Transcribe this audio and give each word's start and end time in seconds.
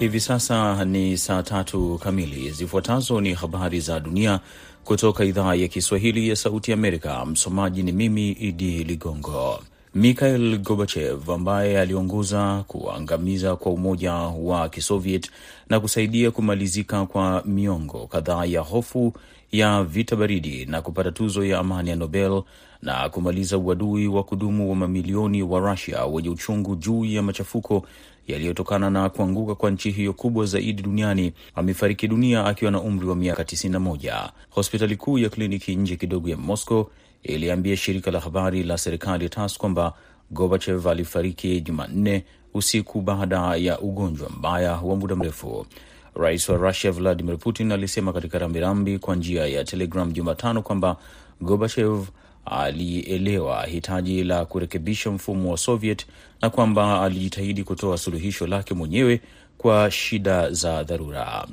Hivi 0.00 0.20
sasa 0.20 0.84
ni 0.84 1.18
saa 1.18 1.42
tatu 1.42 1.98
kamili. 2.02 2.50
Zifuatazo 2.50 3.20
ni 3.20 3.34
habari 3.34 3.80
za 3.80 4.00
dunia 4.00 4.40
kutoka 4.84 5.24
idhaa 5.24 5.54
ya 5.54 5.68
Kiswahili 5.68 6.28
ya 6.28 6.36
Sauti 6.36 6.72
Amerika. 6.72 7.26
Msomaji 7.26 7.82
ni 7.82 7.92
mimi 7.92 8.30
Idi 8.32 8.84
Ligongo. 8.84 9.60
Mikhail 9.94 10.58
Gorbachev 10.58 11.30
ambaye 11.30 11.80
aliongoza 11.80 12.64
kuangamiza 12.68 13.56
kwa 13.56 13.72
Umoja 13.72 14.12
wa 14.14 14.68
Kisoviet 14.68 15.30
na 15.68 15.80
kusaidia 15.80 16.30
kumalizika 16.30 17.06
kwa 17.06 17.42
miongo 17.46 18.06
kadhaa 18.06 18.44
ya 18.44 18.60
hofu 18.60 19.12
ya 19.52 19.84
vita 19.84 20.16
baridi 20.16 20.66
na 20.66 20.82
kupata 20.82 21.12
tuzo 21.12 21.44
ya 21.44 21.58
amani 21.58 21.90
ya 21.90 21.96
Nobel 21.96 22.42
na 22.82 23.08
kumaliza 23.08 23.58
uadui 23.58 24.06
wa 24.08 24.22
kudumu 24.24 24.70
wa 24.70 24.76
mamilioni 24.76 25.42
wa 25.42 25.60
Rusia 25.60 26.04
wenye 26.06 26.28
uchungu 26.28 26.76
juu 26.76 27.04
ya 27.04 27.22
machafuko 27.22 27.86
yaliyotokana 28.26 28.90
na 28.90 29.08
kuanguka 29.10 29.54
kwa 29.54 29.70
nchi 29.70 29.90
hiyo 29.90 30.12
kubwa 30.12 30.46
zaidi 30.46 30.82
duniani 30.82 31.32
amefariki 31.54 32.08
dunia 32.08 32.44
akiwa 32.46 32.70
na 32.70 32.80
umri 32.80 33.06
wa 33.06 33.16
miaka 33.16 33.42
91. 33.42 34.30
Hospitali 34.50 34.96
kuu 34.96 35.18
ya 35.18 35.28
kliniki 35.28 35.76
nje 35.76 35.96
kidogo 35.96 36.28
ya 36.28 36.36
Moscow 36.36 36.90
iliambia 37.22 37.76
shirika 37.76 38.10
la 38.10 38.20
habari 38.20 38.62
la 38.62 38.78
serikali 38.78 39.28
TASS 39.28 39.58
kwamba 39.58 39.92
Gorbachev 40.30 40.88
alifariki 40.88 41.60
Jumanne 41.60 42.24
usiku 42.54 43.00
baada 43.00 43.56
ya 43.56 43.78
ugonjwa 43.80 44.30
mbaya 44.30 44.72
wa 44.72 44.96
muda 44.96 45.16
mrefu. 45.16 45.66
Rais 46.14 46.48
wa 46.48 46.56
Russia 46.56 46.92
Vladimir 46.92 47.38
Putin 47.38 47.72
alisema 47.72 48.12
katika 48.12 48.38
rambirambi 48.38 48.98
kwa 48.98 49.16
njia 49.16 49.46
ya 49.46 49.64
Telegram 49.64 50.12
Jumatano 50.12 50.62
kwamba 50.62 50.96
Gorbachev 51.40 52.08
alielewa 52.46 53.66
hitaji 53.66 54.24
la 54.24 54.44
kurekebisha 54.44 55.10
mfumo 55.10 55.50
wa 55.50 55.56
Soviet 55.58 56.06
na 56.42 56.50
kwamba 56.50 57.02
alijitahidi 57.02 57.64
kutoa 57.64 57.98
suluhisho 57.98 58.46
lake 58.46 58.74
mwenyewe 58.74 59.20
kwa 59.58 59.90
shida 59.90 60.50
za 60.50 60.82
dharura. 60.84 61.46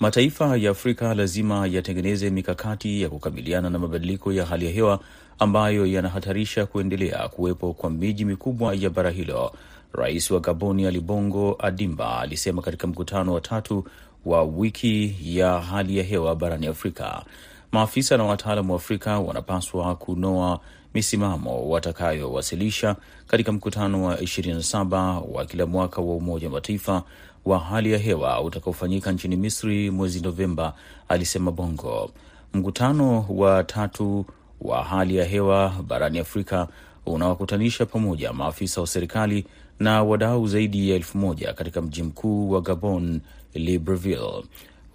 Mataifa 0.00 0.56
ya 0.56 0.70
Afrika 0.70 1.14
lazima 1.14 1.66
yatengeneze 1.66 2.30
mikakati 2.30 3.02
ya 3.02 3.08
kukabiliana 3.08 3.70
na 3.70 3.78
mabadiliko 3.78 4.32
ya 4.32 4.46
hali 4.46 4.66
ya 4.66 4.72
hewa 4.72 5.00
ambayo 5.38 5.86
yanahatarisha 5.86 6.66
kuendelea 6.66 7.28
kuwepo 7.28 7.72
kwa 7.72 7.90
miji 7.90 8.24
mikubwa 8.24 8.74
ya 8.74 8.90
bara 8.90 9.10
hilo. 9.10 9.52
Rais 9.92 10.30
wa 10.30 10.40
Gaboni 10.40 10.86
Ali 10.86 11.00
Bongo 11.00 11.56
Adimba 11.58 12.18
alisema 12.20 12.62
katika 12.62 12.86
mkutano 12.86 13.32
wa 13.32 13.40
tatu 13.40 13.84
wa 14.24 14.42
wiki 14.42 15.16
ya 15.22 15.60
hali 15.60 15.98
ya 15.98 16.04
hewa 16.04 16.36
barani 16.36 16.66
Afrika. 16.66 17.24
Maafisa 17.72 18.16
na 18.16 18.24
wataalamu 18.24 18.72
wa 18.72 18.76
Afrika 18.78 19.18
wanapaswa 19.18 19.96
kunoa 19.96 20.60
misimamo 20.94 21.68
watakayowasilisha 21.70 22.96
katika 23.26 23.52
mkutano 23.52 24.04
wa 24.04 24.16
27 24.16 25.22
wa 25.32 25.44
kila 25.46 25.66
mwaka 25.66 26.00
wa 26.00 26.14
Umoja 26.16 26.46
wa 26.46 26.52
Mataifa 26.52 27.02
wa 27.44 27.58
hali 27.58 27.92
ya 27.92 27.98
hewa 27.98 28.40
utakaofanyika 28.42 29.12
nchini 29.12 29.36
Misri 29.36 29.90
mwezi 29.90 30.20
Novemba, 30.20 30.74
alisema 31.08 31.50
Bongo. 31.50 32.10
Mkutano 32.54 33.26
wa 33.28 33.64
tatu 33.64 34.26
wa 34.60 34.84
hali 34.84 35.16
ya 35.16 35.24
hewa 35.24 35.74
barani 35.88 36.18
Afrika 36.18 36.68
unawakutanisha 37.06 37.86
pamoja 37.86 38.32
maafisa 38.32 38.80
wa 38.80 38.86
serikali 38.86 39.46
na 39.78 40.02
wadau 40.02 40.46
zaidi 40.46 40.90
ya 40.90 40.96
elfu 40.96 41.18
moja 41.18 41.52
katika 41.52 41.82
mji 41.82 42.02
mkuu 42.02 42.50
wa 42.50 42.60
Gabon, 42.60 43.20
Libreville. 43.54 44.44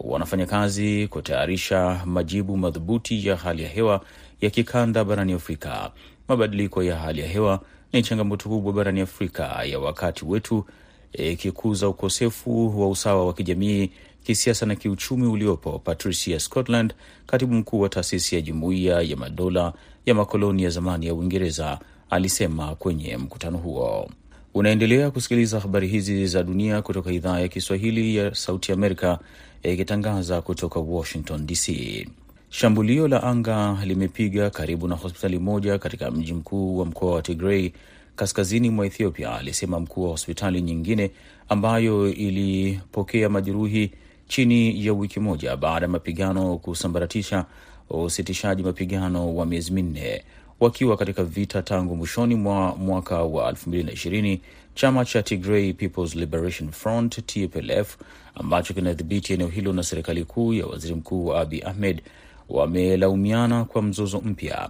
Wanafanya 0.04 0.46
kazi 0.46 1.08
kutayarisha 1.08 2.02
majibu 2.06 2.58
madhubuti 2.58 3.28
ya 3.28 3.36
hali 3.36 3.64
ya 3.64 3.70
hewa 3.70 4.02
ya 4.42 4.50
kikanda 4.50 5.04
barani 5.04 5.34
Afrika. 5.34 5.92
Mabadiliko 6.28 6.84
ya 6.84 6.96
hali 6.96 7.22
ya 7.22 7.28
hewa 7.28 7.60
ni 7.94 8.04
changamoto 8.04 8.50
kubwa 8.50 8.74
barani 8.74 9.02
Afrika 9.02 9.64
ya 9.66 9.80
wakati 9.80 10.26
wetu, 10.26 10.66
ikikuza 11.14 11.86
e, 11.86 11.90
ukosefu 11.90 12.82
wa 12.82 12.90
usawa 12.90 13.26
wa 13.28 13.34
kijamii, 13.34 13.92
kisiasa 14.24 14.66
na 14.66 14.76
kiuchumi 14.76 15.28
uliopo. 15.28 15.80
Patricia 15.80 16.40
Scotland, 16.40 16.94
katibu 17.26 17.54
mkuu 17.54 17.80
wa 17.80 17.90
taasisi 17.90 18.36
ya 18.36 18.42
Jumuiya 18.42 19.02
ya 19.02 19.18
Madola 19.18 19.74
ya 20.06 20.14
makoloni 20.16 20.64
ya 20.64 20.70
zamani 20.70 21.06
ya 21.08 21.14
Uingereza, 21.14 21.80
alisema 22.10 22.76
kwenye 22.76 23.18
mkutano 23.18 23.58
huo. 23.58 24.10
Unaendelea 24.54 25.12
kusikiliza 25.12 25.60
habari 25.60 25.88
hizi 25.88 26.28
za 26.28 26.44
dunia 26.44 26.82
kutoka 26.82 27.12
idhaa 27.12 27.40
ya 27.40 27.48
Kiswahili 27.48 28.16
ya 28.16 28.36
Sauti 28.36 28.72
Amerika 28.72 29.20
ikitangaza 29.64 30.42
kutoka 30.42 30.80
Washington 30.80 31.46
DC. 31.48 31.68
Shambulio 32.50 33.08
la 33.08 33.24
anga 33.24 33.78
limepiga 33.86 34.50
karibu 34.50 34.88
na 34.88 34.96
hospitali 34.96 35.40
moja 35.40 35.78
katika 35.80 36.12
mji 36.12 36.34
mkuu 36.34 36.78
wa 36.78 36.86
mkoa 36.86 37.16
wa 37.16 37.22
Tigrei 37.22 37.74
kaskazini 38.16 38.70
mwa 38.70 38.86
Ethiopia, 38.86 39.36
alisema 39.36 39.80
mkuu 39.80 40.04
wa 40.04 40.10
hospitali 40.10 40.62
nyingine 40.62 41.12
ambayo 41.50 42.10
ilipokea 42.14 43.30
majeruhi 43.30 43.92
chini 44.28 44.86
ya 44.86 44.94
wiki 44.94 45.20
moja 45.20 45.58
baada 45.58 45.86
ya 45.86 45.90
mapigano 45.92 46.58
kusambaratisha 46.58 47.46
usitishaji 47.90 48.64
mapigano 48.64 49.36
wa 49.36 49.46
miezi 49.46 49.72
minne 49.72 50.24
wakiwa 50.64 50.98
katika 50.98 51.24
vita 51.24 51.62
tangu 51.62 51.96
mwishoni 51.96 52.36
mwa 52.36 52.76
mwaka 52.76 53.24
wa 53.24 53.52
2020. 53.52 54.40
Chama 54.76 55.06
cha 55.06 55.24
Tigray 55.24 55.74
People's 55.74 56.16
Liberation 56.16 56.72
Front 56.72 57.26
TPLF 57.26 57.98
ambacho 58.36 58.74
kinadhibiti 58.74 59.34
eneo 59.34 59.48
hilo 59.48 59.74
na 59.74 59.84
serikali 59.84 60.24
kuu 60.26 60.54
ya 60.54 60.66
waziri 60.66 60.96
mkuu 60.96 61.34
Abiy 61.34 61.62
Ahmed 61.66 62.02
wamelaumiana 62.50 63.66
kwa 63.66 63.82
mzozo 63.82 64.22
mpya 64.22 64.70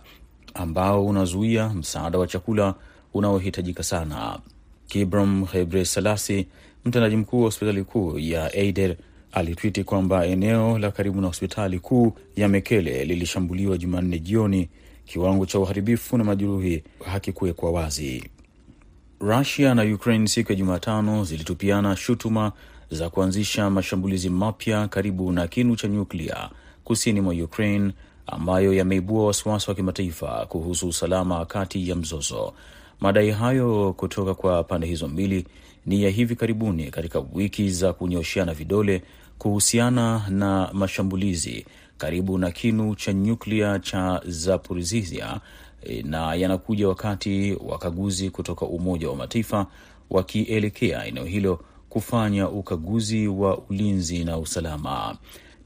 ambao 0.54 1.06
unazuia 1.06 1.70
msaada 1.70 2.18
wa 2.20 2.28
chakula 2.28 2.76
unaohitajika 3.14 3.84
sana. 3.84 4.40
Kibrom 4.88 5.46
Hebre 5.46 5.86
Salasi, 5.86 6.48
mtendaji 6.86 7.16
mkuu 7.16 7.38
wa 7.40 7.46
hospitali 7.46 7.84
kuu 7.84 8.20
ya 8.20 8.56
Eider, 8.56 8.96
alitwiti 9.32 9.84
kwamba 9.84 10.26
eneo 10.26 10.78
la 10.80 10.92
karibu 10.92 11.22
na 11.22 11.28
hospitali 11.28 11.80
kuu 11.80 12.14
ya 12.36 12.48
Mekele 12.48 13.06
lilishambuliwa 13.06 13.78
Jumanne 13.78 14.20
jioni. 14.20 14.70
Kiwango 15.06 15.46
cha 15.46 15.60
uharibifu 15.60 16.18
na 16.18 16.24
majeruhi 16.24 16.84
hakikuwekwa 17.06 17.72
wazi. 17.72 18.30
Rusia 19.20 19.76
na 19.76 19.84
Ukraine 19.84 20.28
siku 20.28 20.52
ya 20.52 20.56
Jumatano 20.58 21.24
zilitupiana 21.24 21.96
shutuma 21.96 22.52
za 22.92 23.10
kuanzisha 23.10 23.70
mashambulizi 23.70 24.30
mapya 24.30 24.88
karibu 24.88 25.32
na 25.32 25.48
kinu 25.48 25.76
cha 25.76 25.88
nyuklia 25.88 26.50
kusini 26.84 27.22
mwa 27.22 27.34
Ukraine 27.34 27.94
ambayo 28.28 28.74
yameibua 28.74 29.26
wasiwasi 29.26 29.70
wa 29.70 29.76
kimataifa 29.76 30.46
kuhusu 30.46 30.88
usalama 30.88 31.46
kati 31.46 31.90
ya 31.90 31.96
mzozo. 31.96 32.54
Madai 33.00 33.32
hayo 33.32 33.94
kutoka 33.94 34.34
kwa 34.34 34.64
pande 34.64 34.88
hizo 34.88 35.08
mbili 35.08 35.46
ni 35.86 36.04
ya 36.04 36.10
hivi 36.10 36.36
karibuni 36.36 36.92
katika 36.92 37.24
wiki 37.34 37.70
za 37.70 37.94
kunyosheana 37.94 38.54
vidole 38.54 39.02
kuhusiana 39.38 40.26
na 40.30 40.70
mashambulizi 40.74 41.66
karibu 41.98 42.38
na 42.38 42.52
kinu 42.52 42.96
cha 42.96 43.14
nyuklia 43.14 43.80
cha 43.80 44.22
Zaporizhia 44.26 45.40
na 46.04 46.36
yanakuja 46.36 46.88
wakati 46.88 47.58
wakaguzi 47.66 48.30
kutoka 48.30 48.66
Umoja 48.66 49.10
wa 49.10 49.16
Mataifa 49.16 49.68
wakielekea 50.10 51.06
eneo 51.06 51.26
hilo 51.26 51.60
kufanya 51.90 52.50
ukaguzi 52.50 53.28
wa 53.28 53.58
ulinzi 53.58 54.24
na 54.24 54.38
usalama. 54.38 55.18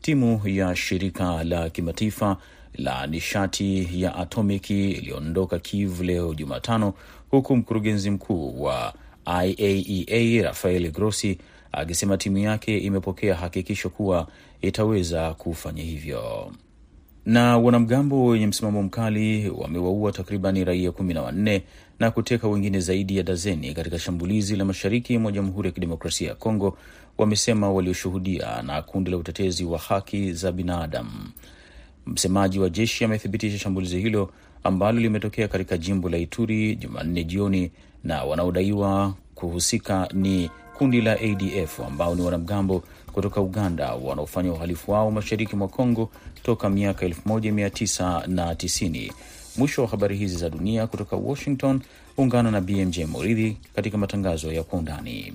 Timu 0.01 0.41
ya 0.45 0.75
shirika 0.75 1.43
la 1.43 1.69
kimataifa 1.69 2.37
la 2.73 3.07
nishati 3.07 4.01
ya 4.01 4.15
atomiki 4.15 4.91
iliondoka 4.91 5.59
Kiev 5.59 6.01
leo 6.01 6.33
Jumatano, 6.33 6.93
huku 7.31 7.55
mkurugenzi 7.55 8.09
mkuu 8.09 8.63
wa 8.63 8.93
IAEA 9.45 10.43
Rafael 10.43 10.91
Grossi 10.91 11.37
akisema 11.71 12.17
timu 12.17 12.37
yake 12.37 12.77
imepokea 12.77 13.35
hakikisho 13.35 13.89
kuwa 13.89 14.27
itaweza 14.61 15.33
kufanya 15.33 15.83
hivyo. 15.83 16.51
Na 17.25 17.57
wanamgambo 17.57 18.25
wenye 18.25 18.47
msimamo 18.47 18.83
mkali 18.83 19.49
wamewaua 19.49 20.11
takribani 20.11 20.63
raia 20.65 20.91
kumi 20.91 21.13
na 21.13 21.21
wanne 21.21 21.63
na 21.99 22.11
kuteka 22.11 22.47
wengine 22.47 22.79
zaidi 22.79 23.17
ya 23.17 23.23
dazeni 23.23 23.73
katika 23.73 23.99
shambulizi 23.99 24.55
la 24.55 24.65
mashariki 24.65 25.17
mwa 25.17 25.31
Jamhuri 25.31 25.67
ya 25.67 25.71
Kidemokrasia 25.73 26.29
ya 26.29 26.35
Kongo, 26.35 26.77
wamesema 27.17 27.71
walioshuhudia 27.71 28.61
na 28.61 28.81
kundi 28.81 29.11
la 29.11 29.17
utetezi 29.17 29.65
wa 29.65 29.79
haki 29.79 30.33
za 30.33 30.51
binadamu. 30.51 31.11
Msemaji 32.05 32.59
wa 32.59 32.69
jeshi 32.69 33.05
amethibitisha 33.05 33.57
shambulizi 33.57 33.99
hilo 33.99 34.31
ambalo 34.63 34.99
limetokea 34.99 35.47
katika 35.47 35.77
jimbo 35.77 36.09
la 36.09 36.17
Ituri 36.17 36.75
Jumanne 36.75 37.23
jioni, 37.23 37.71
na 38.03 38.23
wanaodaiwa 38.23 39.13
kuhusika 39.35 40.09
ni 40.13 40.49
kundi 40.77 41.01
la 41.01 41.11
ADF 41.19 41.79
ambao 41.79 42.15
ni 42.15 42.21
wanamgambo 42.21 42.83
kutoka 43.13 43.41
Uganda 43.41 43.93
wanaofanya 43.93 44.53
uhalifu 44.53 44.91
wao 44.91 45.11
mashariki 45.11 45.55
mwa 45.55 45.67
Kongo 45.67 46.09
toka 46.43 46.69
miaka 46.69 47.05
1990. 47.07 49.11
Mwisho 49.57 49.81
wa 49.81 49.87
habari 49.87 50.17
hizi 50.17 50.37
za 50.37 50.49
dunia 50.49 50.87
kutoka 50.87 51.15
Washington. 51.15 51.81
Ungana 52.17 52.51
na 52.51 52.61
BMJ 52.61 52.99
Moridhi 52.99 53.57
katika 53.75 53.97
matangazo 53.97 54.53
ya 54.53 54.63
kwa 54.63 54.79
undani. 54.79 55.33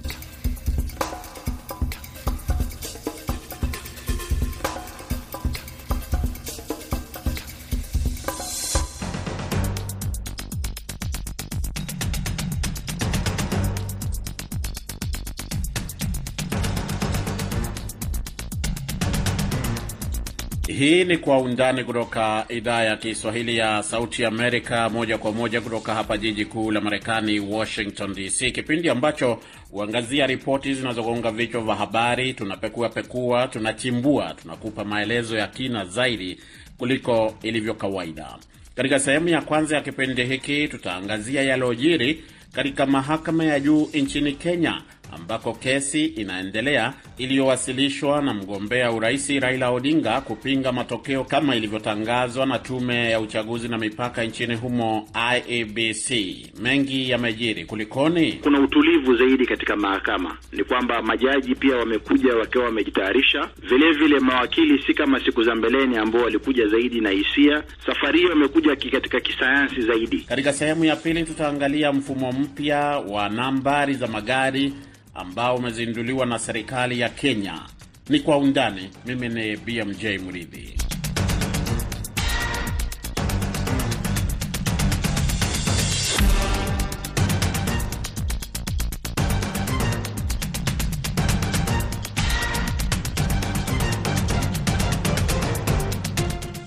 Hii 20.82 21.04
ni 21.04 21.18
Kwa 21.18 21.38
Undani 21.38 21.84
kutoka 21.84 22.44
idhaa 22.48 22.82
ya 22.82 22.96
Kiswahili 22.96 23.56
ya 23.56 23.82
Sauti 23.82 24.24
Amerika, 24.24 24.88
moja 24.88 25.18
kwa 25.18 25.32
moja 25.32 25.60
kutoka 25.60 25.94
hapa 25.94 26.16
jiji 26.18 26.44
kuu 26.44 26.70
la 26.70 26.80
Marekani, 26.80 27.40
Washington 27.40 28.14
DC, 28.14 28.50
kipindi 28.52 28.88
ambacho 28.90 29.38
huangazia 29.70 30.26
ripoti 30.26 30.74
zinazogonga 30.74 31.30
vichwa 31.30 31.60
vya 31.60 31.74
habari. 31.74 32.34
Tunapekua 32.34 32.88
pekua, 32.88 33.48
tunachimbua, 33.48 34.34
tunakupa 34.42 34.84
maelezo 34.84 35.36
ya 35.38 35.46
kina 35.46 35.84
zaidi 35.84 36.40
kuliko 36.78 37.34
ilivyo 37.42 37.74
kawaida. 37.74 38.36
Katika 38.74 38.98
sehemu 38.98 39.28
ya 39.28 39.40
kwanza 39.42 39.76
ya 39.76 39.82
kipindi 39.82 40.24
hiki, 40.24 40.68
tutaangazia 40.68 41.42
yaliyojiri 41.42 42.24
katika 42.52 42.86
mahakama 42.86 43.44
ya 43.44 43.60
juu 43.60 43.88
nchini 43.94 44.32
Kenya 44.32 44.82
ambako 45.14 45.52
kesi 45.52 46.04
inaendelea 46.06 46.92
iliyowasilishwa 47.18 48.22
na 48.22 48.34
mgombea 48.34 48.92
urais 48.92 49.28
Raila 49.28 49.70
Odinga 49.70 50.20
kupinga 50.20 50.72
matokeo 50.72 51.24
kama 51.24 51.56
ilivyotangazwa 51.56 52.46
na 52.46 52.58
tume 52.58 53.10
ya 53.10 53.20
uchaguzi 53.20 53.68
na 53.68 53.78
mipaka 53.78 54.24
nchini 54.24 54.54
humo 54.54 55.08
IEBC. 55.34 56.10
Mengi 56.60 57.10
yamejiri, 57.10 57.64
kulikoni? 57.64 58.32
Kuna 58.32 58.60
utulivu 58.60 59.16
zaidi 59.16 59.46
katika 59.46 59.76
mahakama, 59.76 60.36
ni 60.52 60.64
kwamba 60.64 61.02
majaji 61.02 61.54
pia 61.54 61.76
wamekuja 61.76 62.36
wakiwa 62.36 62.64
wamejitayarisha. 62.64 63.48
Vilevile 63.68 64.20
mawakili 64.20 64.82
si 64.86 64.94
kama 64.94 65.20
siku 65.24 65.42
za 65.42 65.54
mbeleni 65.54 65.96
ambao 65.96 66.22
walikuja 66.22 66.66
zaidi 66.66 67.00
na 67.00 67.10
hisia. 67.10 67.62
Safari 67.86 68.18
hiyo 68.18 68.30
wamekuja 68.30 68.76
katika 68.76 69.20
kisayansi 69.20 69.80
zaidi. 69.82 70.18
Katika 70.18 70.52
sehemu 70.52 70.84
ya 70.84 70.96
pili 70.96 71.24
tutaangalia 71.24 71.92
mfumo 71.92 72.32
mpya 72.42 72.98
wa 72.98 73.28
nambari 73.28 73.94
za 73.94 74.06
magari 74.06 74.74
ambao 75.14 75.56
umezinduliwa 75.56 76.26
na 76.26 76.38
serikali 76.38 77.00
ya 77.00 77.08
Kenya. 77.08 77.60
Ni 78.08 78.20
kwa 78.20 78.38
undani. 78.38 78.90
Mimi 79.06 79.28
ni 79.28 79.56
BMJ 79.56 80.04
Mridhi. 80.04 80.74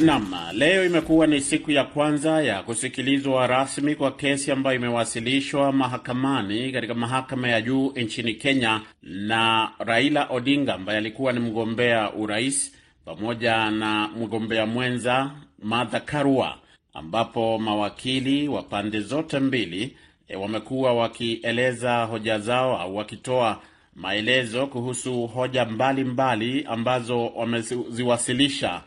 Naam, 0.05 0.35
leo 0.53 0.85
imekuwa 0.85 1.27
ni 1.27 1.41
siku 1.41 1.71
ya 1.71 1.83
kwanza 1.83 2.41
ya 2.43 2.63
kusikilizwa 2.63 3.47
rasmi 3.47 3.95
kwa 3.95 4.11
kesi 4.11 4.51
ambayo 4.51 4.75
imewasilishwa 4.75 5.71
mahakamani 5.71 6.71
katika 6.71 6.93
mahakama 6.93 7.47
ya 7.47 7.61
juu 7.61 7.91
nchini 7.95 8.33
Kenya 8.35 8.81
na 9.03 9.71
Raila 9.79 10.27
Odinga 10.29 10.73
ambaye 10.73 10.97
alikuwa 10.97 11.33
ni 11.33 11.39
mgombea 11.39 12.13
urais 12.13 12.75
pamoja 13.05 13.71
na 13.71 14.07
mgombea 14.07 14.65
mwenza 14.65 15.31
Martha 15.63 15.99
Karua, 15.99 16.57
ambapo 16.93 17.57
mawakili 17.59 18.47
wa 18.47 18.63
pande 18.63 18.99
zote 19.01 19.39
mbili 19.39 19.97
e, 20.27 20.35
wamekuwa 20.35 20.93
wakieleza 20.93 22.03
hoja 22.03 22.39
zao 22.39 22.77
au 22.79 22.95
wakitoa 22.97 23.61
maelezo 23.95 24.67
kuhusu 24.67 25.27
hoja 25.27 25.65
mbalimbali 25.65 26.49
mbali 26.53 26.65
ambazo 26.69 27.27
wameziwasilisha 27.27 28.81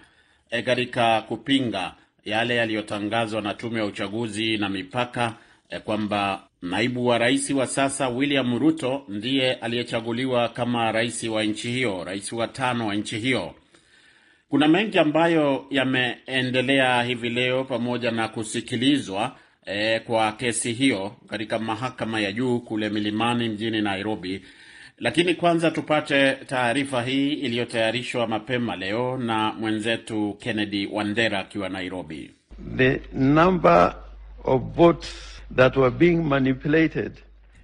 katika 0.65 1.21
kupinga 1.23 1.95
yale 2.25 2.57
yaliyotangazwa 2.57 3.43
na 3.43 3.55
tume 3.55 3.79
ya 3.79 3.85
uchaguzi 3.85 4.57
na 4.59 4.69
mipaka 4.69 5.35
e, 5.71 5.79
kwamba 5.81 6.43
naibu 6.63 7.07
wa 7.07 7.19
rais 7.19 7.51
wa 7.51 7.67
sasa 7.67 8.09
William 8.09 8.59
Ruto 8.59 9.05
ndiye 9.09 9.55
aliyechaguliwa 9.55 10.49
kama 10.49 10.93
rais 10.93 11.25
wa 11.25 11.45
nchi 11.45 11.71
hiyo, 11.71 12.05
rais 12.05 12.33
wa 12.33 12.49
tano 12.49 12.87
wa 12.87 12.95
nchi 12.95 13.19
hiyo. 13.19 13.55
Kuna 14.49 14.69
mengi 14.69 14.99
ambayo 14.99 15.67
yameendelea 15.71 17.03
hivi 17.03 17.29
leo 17.31 17.65
pamoja 17.65 18.11
na 18.11 18.29
kusikilizwa 18.29 19.37
e, 19.67 20.01
kwa 20.01 20.33
kesi 20.33 20.73
hiyo 20.73 21.17
katika 21.29 21.59
mahakama 21.59 22.21
ya 22.21 22.33
juu 22.33 22.61
kule 22.61 22.89
Milimani 22.89 23.49
mjini 23.49 23.81
Nairobi. 23.83 24.43
Lakini 25.01 25.35
kwanza 25.35 25.71
tupate 25.71 26.33
taarifa 26.35 27.03
hii 27.03 27.33
iliyotayarishwa 27.33 28.27
mapema 28.27 28.77
leo 28.77 29.17
na 29.17 29.53
mwenzetu 29.53 30.37
Kennedy 30.41 30.87
Wandera 30.93 31.39
akiwa 31.39 31.69
Nairobi. 31.69 32.31
The 32.77 33.01
number 33.13 33.95
of 34.45 34.63
votes 34.77 35.43
that 35.57 35.77
were 35.77 35.91
being 35.91 36.17
manipulated. 36.17 37.13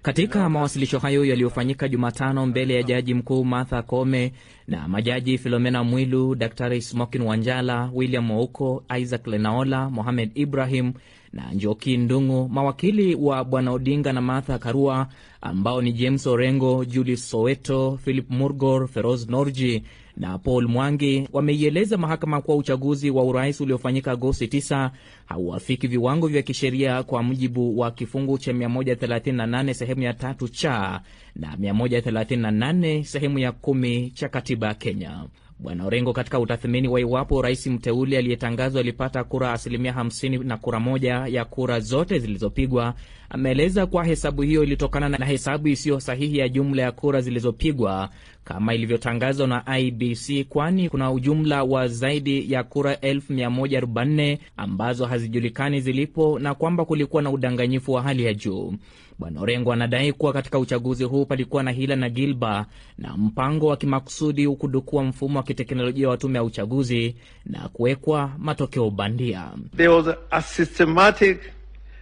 Katika 0.02 0.48
mawasilisho 0.48 0.98
hayo 0.98 1.24
yaliyofanyika 1.24 1.88
Jumatano 1.88 2.46
mbele 2.46 2.74
ya 2.74 2.82
jaji 2.82 3.14
mkuu 3.14 3.44
Martha 3.44 3.82
Koome 3.82 4.32
na 4.68 4.88
majaji 4.88 5.38
Filomena 5.38 5.84
Mwilu, 5.84 6.34
Daktari 6.34 6.82
Smokin 6.82 7.22
Wanjala, 7.22 7.90
William 7.94 8.30
Ouko, 8.30 8.84
Isaac 8.98 9.26
Lenaola, 9.26 9.90
Mohamed 9.90 10.30
Ibrahim 10.34 10.92
na 11.34 11.52
Njoki 11.52 11.96
Ndung'u, 11.96 12.48
mawakili 12.48 13.14
wa 13.14 13.44
bwana 13.44 13.70
Odinga 13.72 14.12
na 14.12 14.20
Martha 14.20 14.58
Karua 14.58 15.08
ambao 15.40 15.82
ni 15.82 15.92
James 15.92 16.26
Orengo, 16.26 16.84
Julius 16.84 17.30
Soweto, 17.30 17.98
Philip 18.04 18.30
Murgor, 18.30 18.88
Feroz 18.88 19.28
Norji 19.28 19.82
na 20.16 20.38
Paul 20.38 20.68
Mwangi 20.68 21.28
wameieleza 21.32 21.96
mahakama 21.96 22.40
kuwa 22.40 22.56
uchaguzi 22.56 23.10
wa 23.10 23.24
urais 23.24 23.60
uliofanyika 23.60 24.10
Agosti 24.12 24.46
9 24.46 24.90
hauafiki 25.26 25.86
viwango 25.86 26.26
vya 26.26 26.42
kisheria 26.42 27.02
kwa 27.02 27.22
mujibu 27.22 27.78
wa 27.78 27.90
kifungu 27.90 28.38
cha 28.38 28.52
138 28.52 29.72
sehemu 29.72 30.02
ya 30.02 30.14
tatu 30.14 30.48
cha 30.48 31.00
na 31.36 31.56
138 31.56 33.02
sehemu 33.04 33.38
ya 33.38 33.52
kumi 33.52 34.10
cha 34.10 34.28
katiba 34.28 34.66
ya 34.66 34.74
Kenya. 34.74 35.24
Bwana 35.64 35.86
Orengo, 35.86 36.12
katika 36.12 36.38
utathmini 36.40 36.88
wa 36.88 37.00
iwapo 37.00 37.42
rais 37.42 37.66
mteule 37.66 38.18
aliyetangazwa 38.18 38.80
alipata 38.80 39.24
kura 39.24 39.52
asilimia 39.52 39.92
50 39.92 40.44
na 40.44 40.56
kura 40.56 40.80
moja 40.80 41.26
ya 41.26 41.44
kura 41.44 41.80
zote 41.80 42.18
zilizopigwa, 42.18 42.94
ameeleza 43.30 43.86
kuwa 43.86 44.04
hesabu 44.04 44.42
hiyo 44.42 44.62
ilitokana 44.62 45.08
na 45.08 45.26
hesabu 45.26 45.68
isiyo 45.68 46.00
sahihi 46.00 46.38
ya 46.38 46.48
jumla 46.48 46.82
ya 46.82 46.92
kura 46.92 47.20
zilizopigwa 47.20 48.10
kama 48.44 48.74
ilivyotangazwa 48.74 49.46
na 49.46 49.78
IBC, 49.78 50.44
kwani 50.48 50.88
kuna 50.88 51.12
ujumla 51.12 51.62
wa 51.64 51.88
zaidi 51.88 52.52
ya 52.52 52.64
kura 52.64 52.94
1144 52.94 54.38
ambazo 54.56 55.06
hazijulikani 55.06 55.80
zilipo 55.80 56.38
na 56.38 56.54
kwamba 56.54 56.84
kulikuwa 56.84 57.22
na 57.22 57.30
udanganyifu 57.30 57.92
wa 57.92 58.02
hali 58.02 58.24
ya 58.24 58.34
juu. 58.34 58.74
Bwana 59.18 59.40
Orengo 59.40 59.72
anadai 59.72 60.12
kuwa 60.12 60.32
katika 60.32 60.58
uchaguzi 60.58 61.04
huu 61.04 61.24
palikuwa 61.26 61.62
na 61.62 61.70
hila 61.70 61.96
na 61.96 62.08
gilba 62.08 62.66
na 62.98 63.16
mpango 63.16 63.66
wa 63.66 63.76
kimakusudi 63.76 64.48
kudukua 64.48 65.04
mfumo 65.04 65.38
wa 65.38 65.42
kiteknolojia 65.44 66.08
wa 66.08 66.16
tume 66.16 66.38
ya 66.38 66.44
uchaguzi 66.44 67.16
na 67.46 67.68
kuwekwa 67.68 68.32
matokeo 68.38 68.90
bandia. 68.90 69.50
There 69.76 69.88
was 69.88 70.16
a 70.30 70.42
systematic 70.42 71.38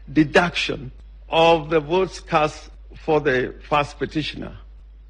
deduction 0.09 0.91
of 1.33 1.71
the 1.71 1.81
votes 1.81 2.21
cast 2.21 2.71
for 2.95 3.21
the 3.21 3.55
first 3.69 3.99
petitioner. 3.99 4.59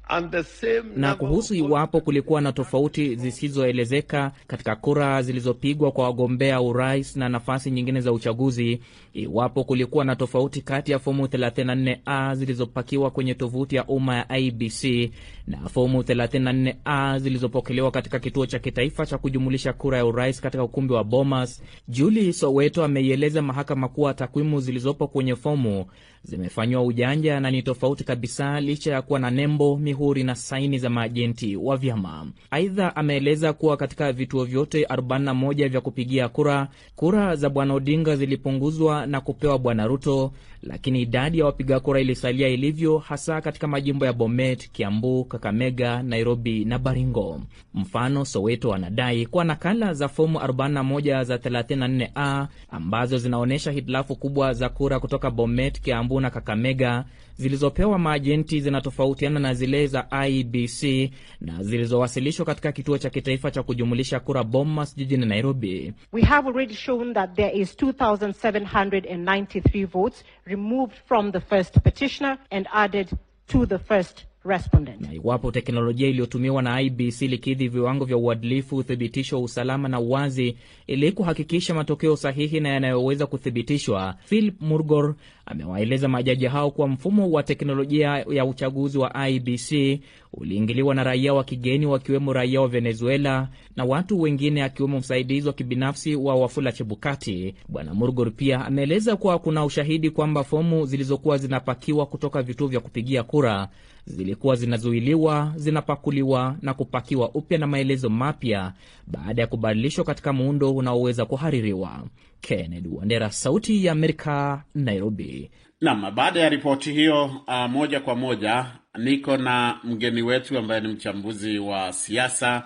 And 0.09 0.31
the 0.31 0.43
same 0.43 0.83
na 0.95 1.15
kuhusu 1.15 1.55
iwapo 1.55 2.01
kulikuwa 2.01 2.41
na 2.41 2.51
tofauti 2.51 3.15
zisizoelezeka 3.15 4.31
katika 4.47 4.75
kura 4.75 5.21
zilizopigwa 5.21 5.91
kwa 5.91 6.03
wagombea 6.03 6.61
urais 6.61 7.15
na 7.15 7.29
nafasi 7.29 7.71
nyingine 7.71 8.01
za 8.01 8.11
uchaguzi, 8.11 8.79
iwapo 9.13 9.63
kulikuwa 9.63 10.05
na 10.05 10.15
tofauti 10.15 10.61
kati 10.61 10.91
ya 10.91 10.99
fomu 10.99 11.25
34A 11.25 12.35
zilizopakiwa 12.35 13.11
kwenye 13.11 13.33
tovuti 13.35 13.75
ya 13.75 13.85
umma 13.85 14.15
ya 14.15 14.37
IBC 14.37 15.11
na 15.47 15.57
fomu 15.69 16.01
34A 16.01 17.19
zilizopokelewa 17.19 17.91
katika 17.91 18.19
kituo 18.19 18.45
cha 18.45 18.59
kitaifa 18.59 19.05
cha 19.05 19.17
kujumulisha 19.17 19.73
kura 19.73 19.97
ya 19.97 20.05
urais 20.05 20.41
katika 20.41 20.63
ukumbi 20.63 20.93
wa 20.93 21.03
Bomas. 21.03 21.63
Julie 21.87 22.33
Soweto 22.33 22.83
ameieleza 22.83 23.41
mahakama 23.41 23.87
kuwa 23.87 24.13
takwimu 24.13 24.59
zilizopo 24.61 25.07
kwenye 25.07 25.35
fomu 25.35 25.85
zimefanyiwa 26.23 26.83
ujanja 26.83 27.39
na 27.39 27.51
ni 27.51 27.61
tofauti 27.63 28.03
kabisa, 28.03 28.61
licha 28.61 28.91
ya 28.93 29.01
kuwa 29.01 29.19
na 29.19 29.31
nembo, 29.31 29.77
mihuri 29.77 30.23
na 30.23 30.35
saini 30.35 30.79
za 30.79 30.89
maajenti 30.89 31.55
wa 31.55 31.77
vyama. 31.77 32.27
Aidha, 32.51 32.95
ameeleza 32.95 33.53
kuwa 33.53 33.77
katika 33.77 34.11
vituo 34.13 34.43
vyote 34.45 34.83
41 34.85 35.69
vya 35.69 35.81
kupigia 35.81 36.29
kura, 36.29 36.67
kura 36.95 37.35
za 37.35 37.49
bwana 37.49 37.73
Odinga 37.73 38.15
zilipunguzwa 38.15 39.05
na 39.05 39.21
kupewa 39.21 39.59
bwana 39.59 39.87
Ruto, 39.87 40.31
lakini 40.63 41.01
idadi 41.01 41.39
ya 41.39 41.45
wapiga 41.45 41.79
kura 41.79 41.99
ilisalia 42.01 42.47
ilivyo, 42.47 42.97
hasa 42.97 43.41
katika 43.41 43.67
majimbo 43.67 44.05
ya 44.05 44.13
Bomet, 44.13 44.71
Kiambu, 44.71 45.25
Kakamega, 45.25 46.03
Nairobi 46.03 46.65
na 46.65 46.79
Baringo. 46.79 47.41
Mfano, 47.73 48.25
Soweto 48.25 48.73
anadai 48.73 49.25
kuwa 49.25 49.43
nakala 49.43 49.93
za 49.93 50.07
fomu 50.07 50.39
41 50.39 51.23
za 51.23 51.35
34A 51.37 52.47
ambazo 52.69 53.17
zinaonyesha 53.17 53.71
hitilafu 53.71 54.15
kubwa 54.15 54.53
za 54.53 54.69
kura 54.69 54.99
kutoka 54.99 55.31
Bomet, 55.31 55.81
Kiambu 55.81 56.12
na 56.21 56.29
Kakamega 56.29 57.05
zilizopewa 57.35 57.99
maajenti 57.99 58.61
zinatofautiana 58.61 59.39
na 59.39 59.53
zile 59.53 59.87
za 59.87 60.07
IBC 60.27 61.11
na 61.41 61.63
zilizowasilishwa 61.63 62.45
katika 62.45 62.71
kituo 62.71 62.97
cha 62.97 63.09
kitaifa 63.09 63.51
cha 63.51 63.63
kujumulisha 63.63 64.19
kura 64.19 64.43
Bomas 64.43 64.95
jijini 64.95 65.25
Nairobi. 65.25 65.93
We 66.11 66.21
have 66.21 66.47
already 66.49 66.73
shown 66.73 67.13
that 67.13 67.35
there 67.35 67.57
is 67.59 67.75
2,793 67.77 69.85
votes 69.85 70.23
removed 70.45 70.95
from 71.05 71.31
the 71.31 71.39
first 71.39 71.79
petitioner 71.83 72.37
and 72.51 72.67
added 72.73 73.09
to 73.47 73.65
the 73.65 73.79
first 73.79 74.25
respondent. 74.45 75.01
Na 75.01 75.13
iwapo 75.13 75.51
teknolojia 75.51 76.07
iliyotumiwa 76.07 76.61
na 76.61 76.81
IBC 76.81 77.21
likidhi 77.21 77.67
viwango 77.67 78.05
vya 78.05 78.17
uadilifu, 78.17 78.75
uthibitisho 78.77 79.35
wa 79.35 79.41
usalama 79.43 79.89
na 79.89 79.99
uwazi, 79.99 80.57
ili 80.87 81.11
kuhakikisha 81.11 81.73
matokeo 81.73 82.15
sahihi 82.15 82.59
na 82.59 82.69
yanayoweza 82.69 83.25
kuthibitishwa, 83.27 84.15
Philip 84.25 84.61
Murgor 84.61 85.15
amewaeleza 85.45 86.07
majaji 86.07 86.45
hao 86.45 86.71
kuwa 86.71 86.87
mfumo 86.87 87.31
wa 87.31 87.43
teknolojia 87.43 88.25
ya 88.29 88.45
uchaguzi 88.45 88.97
wa 88.97 89.29
IBC 89.29 89.99
uliingiliwa 90.33 90.95
na 90.95 91.03
raia 91.03 91.33
wa 91.33 91.43
kigeni, 91.43 91.85
wakiwemo 91.85 92.33
raia 92.33 92.61
wa 92.61 92.67
Venezuela 92.67 93.49
na 93.75 93.83
watu 93.85 94.21
wengine, 94.21 94.63
akiwemo 94.63 94.97
msaidizi 94.99 95.47
wa 95.47 95.53
kibinafsi 95.53 96.15
wa 96.15 96.35
Wafula 96.35 96.71
Chebukati. 96.71 97.55
Bwana 97.69 97.93
Murgor 97.93 98.31
pia 98.31 98.65
ameeleza 98.65 99.15
kuwa 99.15 99.39
kuna 99.39 99.65
ushahidi 99.65 100.09
kwamba 100.09 100.43
fomu 100.43 100.85
zilizokuwa 100.85 101.37
zinapakiwa 101.37 102.05
kutoka 102.05 102.41
vituo 102.41 102.67
vya 102.67 102.79
kupigia 102.79 103.23
kura 103.23 103.69
zilikuwa 104.05 104.55
zinazuiliwa, 104.55 105.53
zinapakuliwa 105.55 106.57
na 106.61 106.73
kupakiwa 106.73 107.29
upya 107.29 107.57
na 107.57 107.67
maelezo 107.67 108.09
mapya 108.09 108.73
baada 109.07 109.41
ya 109.41 109.47
kubadilishwa 109.47 110.03
katika 110.05 110.33
muundo 110.33 110.71
unaoweza 110.71 111.25
kuhaririwa. 111.25 112.03
Kennedy 112.41 112.89
Wandera, 112.89 113.31
Sauti 113.31 113.85
ya 113.85 113.91
Amerika, 113.91 114.63
Nairobi. 114.75 115.51
Naam, 115.81 116.15
baada 116.15 116.39
ya 116.39 116.49
ripoti 116.49 116.91
hiyo, 116.93 117.25
uh, 117.25 117.69
moja 117.71 117.99
kwa 117.99 118.15
moja 118.15 118.65
niko 118.97 119.37
na 119.37 119.79
mgeni 119.83 120.21
wetu 120.21 120.57
ambaye 120.57 120.81
ni 120.81 120.87
mchambuzi 120.87 121.59
wa 121.59 121.93
siasa 121.93 122.63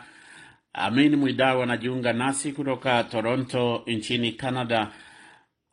Amin 0.73 1.15
Mwidau 1.15 1.61
anajiunga 1.61 2.13
nasi 2.13 2.51
kutoka 2.51 3.03
Toronto 3.03 3.83
nchini 3.87 4.31
Canada. 4.31 4.91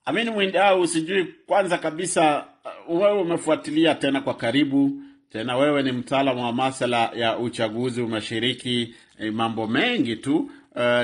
Amin 0.04 0.30
Mwidau, 0.30 0.86
sijui 0.86 1.24
kwanza 1.46 1.78
kabisa, 1.78 2.46
uh, 2.88 3.00
wewe 3.00 3.20
umefuatilia 3.20 3.94
tena 3.94 4.20
kwa 4.20 4.34
karibu 4.34 4.90
tena 5.34 5.56
wewe 5.56 5.82
ni 5.82 5.92
mtaalamu 5.92 6.44
wa 6.44 6.52
masala 6.52 7.10
ya 7.14 7.38
uchaguzi, 7.38 8.02
umeshiriki 8.02 8.94
eh, 9.18 9.32
mambo 9.32 9.66
mengi 9.66 10.16
tu 10.16 10.36
uh, 10.36 10.50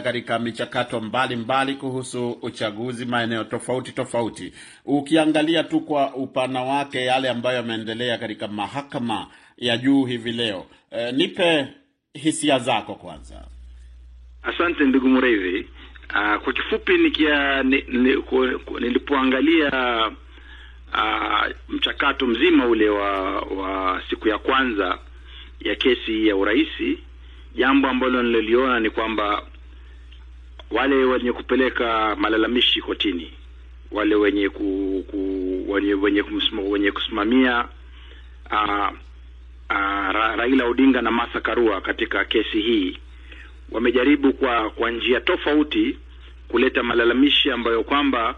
katika 0.05 0.39
michakato 0.39 1.01
mbalimbali 1.01 1.37
mbali 1.37 1.75
kuhusu 1.75 2.31
uchaguzi 2.31 3.05
maeneo 3.05 3.45
tofauti 3.45 3.93
tofauti. 3.93 4.53
Ukiangalia 4.85 5.65
tu 5.65 5.81
kwa 5.81 6.15
upana 6.15 6.63
wake 6.63 7.05
yale 7.05 7.29
ambayo 7.29 7.57
yameendelea 7.57 8.19
katika 8.19 8.49
mahakama 8.49 9.27
ya 9.57 9.77
juu 9.77 10.05
hivi 10.05 10.33
leo, 10.33 10.67
uh, 10.93 11.11
nipe 11.17 11.67
hisia 12.15 12.59
zako 12.59 12.95
kwanza. 12.95 13.45
Asante 14.43 14.85
ndugu 14.85 15.09
Mreithi. 15.09 15.69
Uh, 16.11 16.43
kwa 16.45 16.53
kifupi 16.53 16.93
nilipoangalia 18.81 20.09
ni, 20.09 20.17
uh, 20.95 21.47
mchakato 21.69 22.27
mzima 22.27 22.67
ule 22.67 22.89
wa 22.89 23.41
wa 23.41 24.03
siku 24.11 24.29
ya 24.29 24.39
kwanza 24.39 24.99
ya 25.61 25.75
kesi 25.75 26.27
ya 26.29 26.37
urais, 26.37 26.69
jambo 27.55 27.89
ambalo 27.89 28.23
nililiona 28.23 28.81
ni 28.81 28.91
kwamba 28.91 29.43
wale 30.71 30.95
wenye 30.95 31.33
kupeleka 31.33 32.17
malalamishi 32.17 32.81
kotini, 32.81 33.33
wale 33.91 34.15
wenye 34.15 34.49
ku, 34.49 35.05
ku 35.11 35.65
wenye 35.73 35.95
wenye, 35.95 36.23
kumsima, 36.23 36.63
wenye 36.63 36.93
kusimamia 36.93 37.65
uh, 38.51 38.89
uh, 39.71 40.11
Ra, 40.13 40.37
Raila 40.37 40.65
Odinga 40.67 41.03
na 41.03 41.11
Martha 41.11 41.41
Karua 41.41 41.81
katika 41.81 42.25
kesi 42.25 42.61
hii 42.61 42.99
wamejaribu 43.71 44.33
kwa 44.33 44.71
kwa 44.71 44.91
njia 44.91 45.21
tofauti 45.21 45.99
kuleta 46.49 46.83
malalamishi 46.83 47.51
ambayo 47.51 47.83
kwamba 47.83 48.35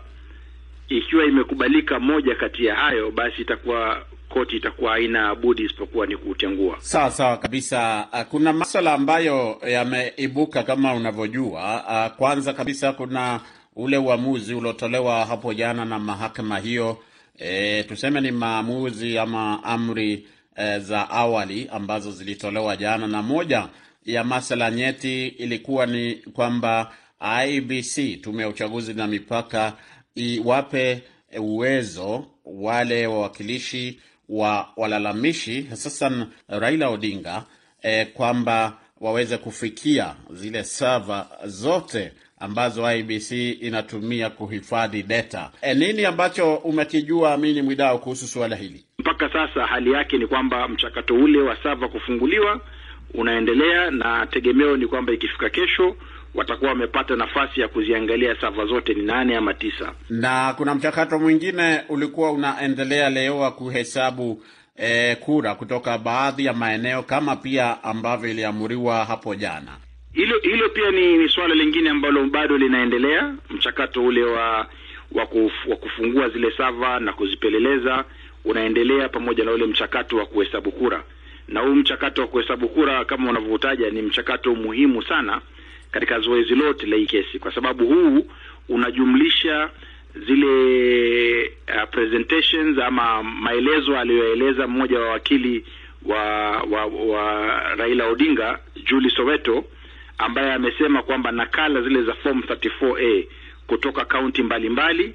ikiwa 0.98 1.24
imekubalika 1.24 2.00
moja 2.00 2.34
kati 2.34 2.64
ya 2.64 2.74
hayo, 2.74 3.10
basi 3.10 3.42
itakuwa 3.42 4.06
koti 4.28 4.56
itakuwa 4.56 4.92
haina 4.92 5.34
budi 5.34 5.62
isipokuwa 5.62 6.06
ni 6.06 6.16
kutengua. 6.16 6.76
Sawa 6.80 7.10
sawa 7.10 7.36
kabisa. 7.36 8.08
Kuna 8.30 8.52
maswala 8.52 8.92
ambayo 8.92 9.58
yameibuka 9.68 10.62
kama 10.62 10.94
unavyojua. 10.94 12.12
Kwanza 12.16 12.52
kabisa 12.52 12.92
kuna 12.92 13.40
ule 13.76 13.96
uamuzi 13.96 14.54
uliotolewa 14.54 15.24
hapo 15.24 15.54
jana 15.54 15.84
na 15.84 15.98
mahakama 15.98 16.58
hiyo, 16.58 16.98
e, 17.38 17.82
tuseme 17.82 18.20
ni 18.20 18.30
maamuzi 18.30 19.18
ama 19.18 19.64
amri 19.64 20.26
e, 20.56 20.78
za 20.78 21.10
awali 21.10 21.68
ambazo 21.72 22.10
zilitolewa 22.10 22.76
jana, 22.76 23.06
na 23.06 23.22
moja 23.22 23.68
ya 24.06 24.24
masala 24.24 24.70
nyeti 24.70 25.26
ilikuwa 25.26 25.86
ni 25.86 26.14
kwamba 26.14 26.92
IBC, 27.46 28.20
tume 28.22 28.42
ya 28.42 28.48
uchaguzi 28.48 28.94
na 28.94 29.06
mipaka 29.06 29.72
iwape 30.14 31.02
uwezo 31.38 32.26
wale 32.44 33.06
wawakilishi 33.06 34.00
wa 34.28 34.68
walalamishi 34.76 35.60
hususan 35.62 36.26
Raila 36.48 36.88
Odinga 36.88 37.44
eh, 37.82 38.06
kwamba 38.12 38.78
waweze 39.00 39.36
kufikia 39.38 40.14
zile 40.30 40.64
server 40.64 41.26
zote 41.44 42.12
ambazo 42.38 42.92
IBC 42.92 43.30
inatumia 43.60 44.30
kuhifadhi 44.30 45.02
data. 45.02 45.50
E, 45.62 45.74
nini 45.74 46.04
ambacho 46.04 46.54
umekijua 46.54 47.34
Amini 47.34 47.62
Mwidao 47.62 47.98
kuhusu 47.98 48.26
suala 48.26 48.56
hili? 48.56 48.84
Mpaka 48.98 49.32
sasa 49.32 49.66
hali 49.66 49.92
yake 49.92 50.18
ni 50.18 50.26
kwamba 50.26 50.68
mchakato 50.68 51.14
ule 51.14 51.38
wa 51.38 51.56
server 51.62 51.90
kufunguliwa 51.90 52.60
unaendelea 53.14 53.90
na 53.90 54.26
tegemeo 54.26 54.76
ni 54.76 54.86
kwamba 54.86 55.12
ikifika 55.12 55.50
kesho 55.50 55.96
watakuwa 56.34 56.70
wamepata 56.70 57.16
nafasi 57.16 57.60
ya 57.60 57.68
kuziangalia 57.68 58.36
sava 58.40 58.66
zote 58.66 58.94
ni 58.94 59.02
nane 59.02 59.36
ama 59.36 59.54
tisa. 59.54 59.92
Na 60.10 60.54
kuna 60.56 60.74
mchakato 60.74 61.18
mwingine 61.18 61.80
ulikuwa 61.88 62.32
unaendelea 62.32 63.10
leo 63.10 63.38
wa 63.38 63.50
kuhesabu 63.50 64.42
eh, 64.76 65.16
kura 65.20 65.54
kutoka 65.54 65.98
baadhi 65.98 66.44
ya 66.44 66.52
maeneo 66.52 67.02
kama 67.02 67.36
pia 67.36 67.84
ambavyo 67.84 68.30
iliamuriwa 68.30 69.04
hapo 69.04 69.34
jana. 69.34 69.72
Hilo 70.12 70.38
hilo 70.38 70.68
pia 70.68 70.90
ni, 70.90 71.16
ni 71.16 71.28
suala 71.28 71.54
lingine 71.54 71.90
ambalo 71.90 72.26
bado 72.26 72.58
linaendelea, 72.58 73.34
mchakato 73.50 74.04
ule 74.04 74.24
wa 74.24 74.66
wa, 75.12 75.26
kuf, 75.26 75.52
wa 75.68 75.76
kufungua 75.76 76.28
zile 76.28 76.50
sava 76.56 77.00
na 77.00 77.12
kuzipeleleza 77.12 78.04
unaendelea 78.44 79.08
pamoja 79.08 79.44
na 79.44 79.50
ule 79.52 79.66
mchakato 79.66 80.16
wa 80.16 80.26
kuhesabu 80.26 80.72
kura, 80.72 81.04
na 81.48 81.60
huu 81.60 81.74
mchakato 81.74 82.20
wa 82.22 82.28
kuhesabu 82.28 82.68
kura 82.68 83.04
kama 83.04 83.30
unavyotaja 83.30 83.90
ni 83.90 84.02
mchakato 84.02 84.54
muhimu 84.54 85.02
sana 85.02 85.40
katika 85.92 86.20
zoezi 86.20 86.54
lote 86.54 86.86
la 86.86 86.96
hii 86.96 87.06
kesi, 87.06 87.38
kwa 87.38 87.54
sababu 87.54 87.86
huu 87.86 88.26
unajumlisha 88.68 89.70
zile 90.26 91.42
uh, 91.44 91.88
presentations 91.90 92.78
ama 92.78 93.22
maelezo 93.22 93.98
aliyoeleza 93.98 94.66
mmoja 94.66 95.00
wa 95.00 95.08
wakili 95.10 95.64
wa, 96.06 96.50
wa 96.62 96.86
wa 96.86 97.58
Raila 97.74 98.06
Odinga 98.06 98.58
Julie 98.84 99.10
Soweto, 99.10 99.64
ambaye 100.18 100.52
amesema 100.52 101.02
kwamba 101.02 101.32
nakala 101.32 101.82
zile 101.82 102.02
za 102.02 102.14
form 102.14 102.40
34A 102.40 103.24
kutoka 103.66 104.04
kaunti 104.04 104.42
mbalimbali 104.42 105.14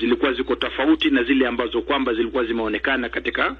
zilikuwa 0.00 0.32
ziko 0.32 0.54
tofauti 0.56 1.10
na 1.10 1.22
zile 1.22 1.46
ambazo 1.46 1.82
kwamba 1.82 2.14
zilikuwa 2.14 2.44
zimeonekana 2.44 3.08
katika 3.08 3.56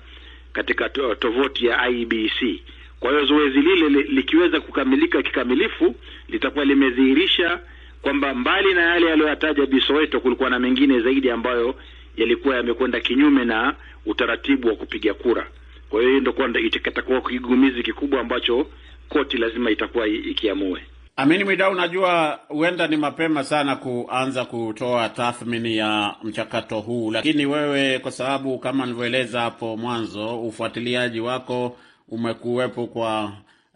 katika 0.52 0.88
tovuti 1.18 1.66
ya 1.66 1.88
IEBC. 1.88 2.62
Kwa 3.04 3.12
hiyo 3.12 3.25
zoezi 3.25 3.61
lile 3.61 3.88
likiweza 4.02 4.61
kukamilika 4.61 5.23
kikamilifu 5.23 5.94
litakuwa 6.28 6.64
limedhihirisha 6.64 7.61
kwamba 8.02 8.34
mbali 8.34 8.75
na 8.75 8.80
yale 8.82 9.06
yaliyoyataja 9.06 9.66
Bi 9.66 9.80
Soweto, 9.80 10.20
kulikuwa 10.20 10.50
na 10.50 10.58
mengine 10.58 11.00
zaidi 11.00 11.30
ambayo 11.30 11.75
yalikuwa 12.16 12.56
yamekwenda 12.56 13.00
kinyume 13.00 13.44
na 13.44 13.75
utaratibu 14.06 14.68
wa 14.68 14.75
kupiga 14.76 15.14
kura. 15.14 15.46
Kwa 15.90 16.02
hiyo 16.02 16.20
ndio 16.20 16.61
itakuwa 16.61 17.20
kigumizi 17.20 17.82
kikubwa 17.82 18.20
ambacho 18.20 18.66
koti 19.08 19.37
lazima 19.37 19.70
itakuwa 19.70 20.06
ikiamue. 20.06 20.80
Amini 21.16 21.44
Mwidau, 21.44 21.73
unajua 21.73 22.40
huenda 22.49 22.87
ni 22.87 22.96
mapema 22.96 23.44
sana 23.44 23.76
kuanza 23.76 24.44
kutoa 24.44 25.08
tathmini 25.08 25.76
ya 25.76 26.14
mchakato 26.23 26.80
huu, 26.80 27.11
lakini 27.11 27.46
wewe, 27.46 27.99
kwa 27.99 28.11
sababu 28.11 28.58
kama 28.58 28.84
nilivyoeleza 28.87 29.40
hapo 29.40 29.76
mwanzo, 29.76 30.40
ufuatiliaji 30.40 31.20
wako 31.20 31.76
umekuwepo 32.08 32.87
kwa 32.87 33.25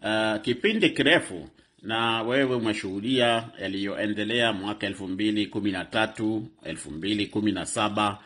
uh, 0.03 0.41
kipindi 0.41 0.89
kirefu 0.89 1.49
na 1.81 2.21
wewe 2.23 2.55
umeshuhudia 2.55 3.43
yaliyoendelea 3.61 4.53
mwaka 4.53 4.87
elfu 4.87 5.07
mbili 5.07 5.45
kumi 5.45 5.71
na 5.71 5.85
tatu 5.85 6.47
elfu 6.63 6.91
mbili 6.91 7.27
kumi 7.27 7.51
na 7.51 7.65
saba 7.65 8.19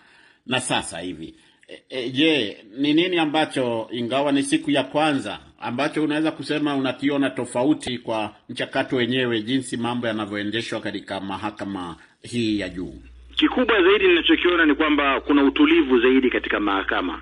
na 0.47 0.59
sasa 0.59 0.99
hivi. 0.99 1.35
E, 1.67 1.83
e, 1.89 2.09
je, 2.09 2.57
ni 2.77 2.93
nini 2.93 3.17
ambacho 3.17 3.87
ingawa 3.91 4.31
ni 4.31 4.43
siku 4.43 4.71
ya 4.71 4.83
kwanza 4.83 5.39
ambacho 5.59 6.03
unaweza 6.03 6.31
kusema 6.31 6.75
unakiona 6.75 7.29
tofauti 7.29 7.97
kwa 7.97 8.35
mchakato 8.49 8.95
wenyewe, 8.95 9.41
jinsi 9.41 9.77
mambo 9.77 10.07
yanavyoendeshwa 10.07 10.79
katika 10.79 11.19
mahakama 11.19 11.95
hii 12.21 12.59
ya 12.59 12.69
juu? 12.69 12.93
Kikubwa 13.35 13.83
zaidi 13.83 14.07
ninachokiona 14.07 14.65
ni 14.65 14.75
kwamba 14.75 15.21
kuna 15.21 15.43
utulivu 15.43 15.99
zaidi 15.99 16.29
katika 16.29 16.59
mahakama. 16.59 17.21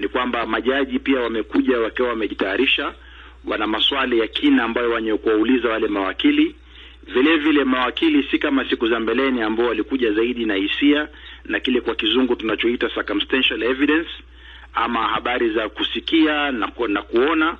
Ni 0.00 0.08
kwamba 0.08 0.46
majaji 0.46 0.98
pia 0.98 1.20
wamekuja 1.20 1.78
wakiwa 1.80 2.08
wamejitayarisha, 2.08 2.94
wana 3.44 3.66
maswali 3.66 4.18
ya 4.18 4.26
kina 4.28 4.64
ambayo 4.64 4.90
wenye 4.90 5.14
kuwauliza 5.16 5.68
wale 5.68 5.88
mawakili. 5.88 6.54
Vile 7.14 7.36
vile 7.36 7.64
mawakili 7.64 8.22
si 8.30 8.38
kama 8.38 8.68
siku 8.70 8.88
za 8.88 9.00
mbeleni 9.00 9.42
ambao 9.42 9.66
walikuja 9.66 10.12
zaidi 10.12 10.44
na 10.44 10.54
hisia 10.54 11.08
na 11.44 11.60
kile 11.60 11.80
kwa 11.80 11.94
kizungu 11.94 12.36
tunachoita 12.36 12.88
circumstantial 12.88 13.62
evidence, 13.62 14.10
ama 14.74 15.08
habari 15.08 15.50
za 15.50 15.68
kusikia 15.68 16.52
na, 16.52 16.68
ku, 16.68 16.88
na 16.88 17.02
kuona. 17.02 17.56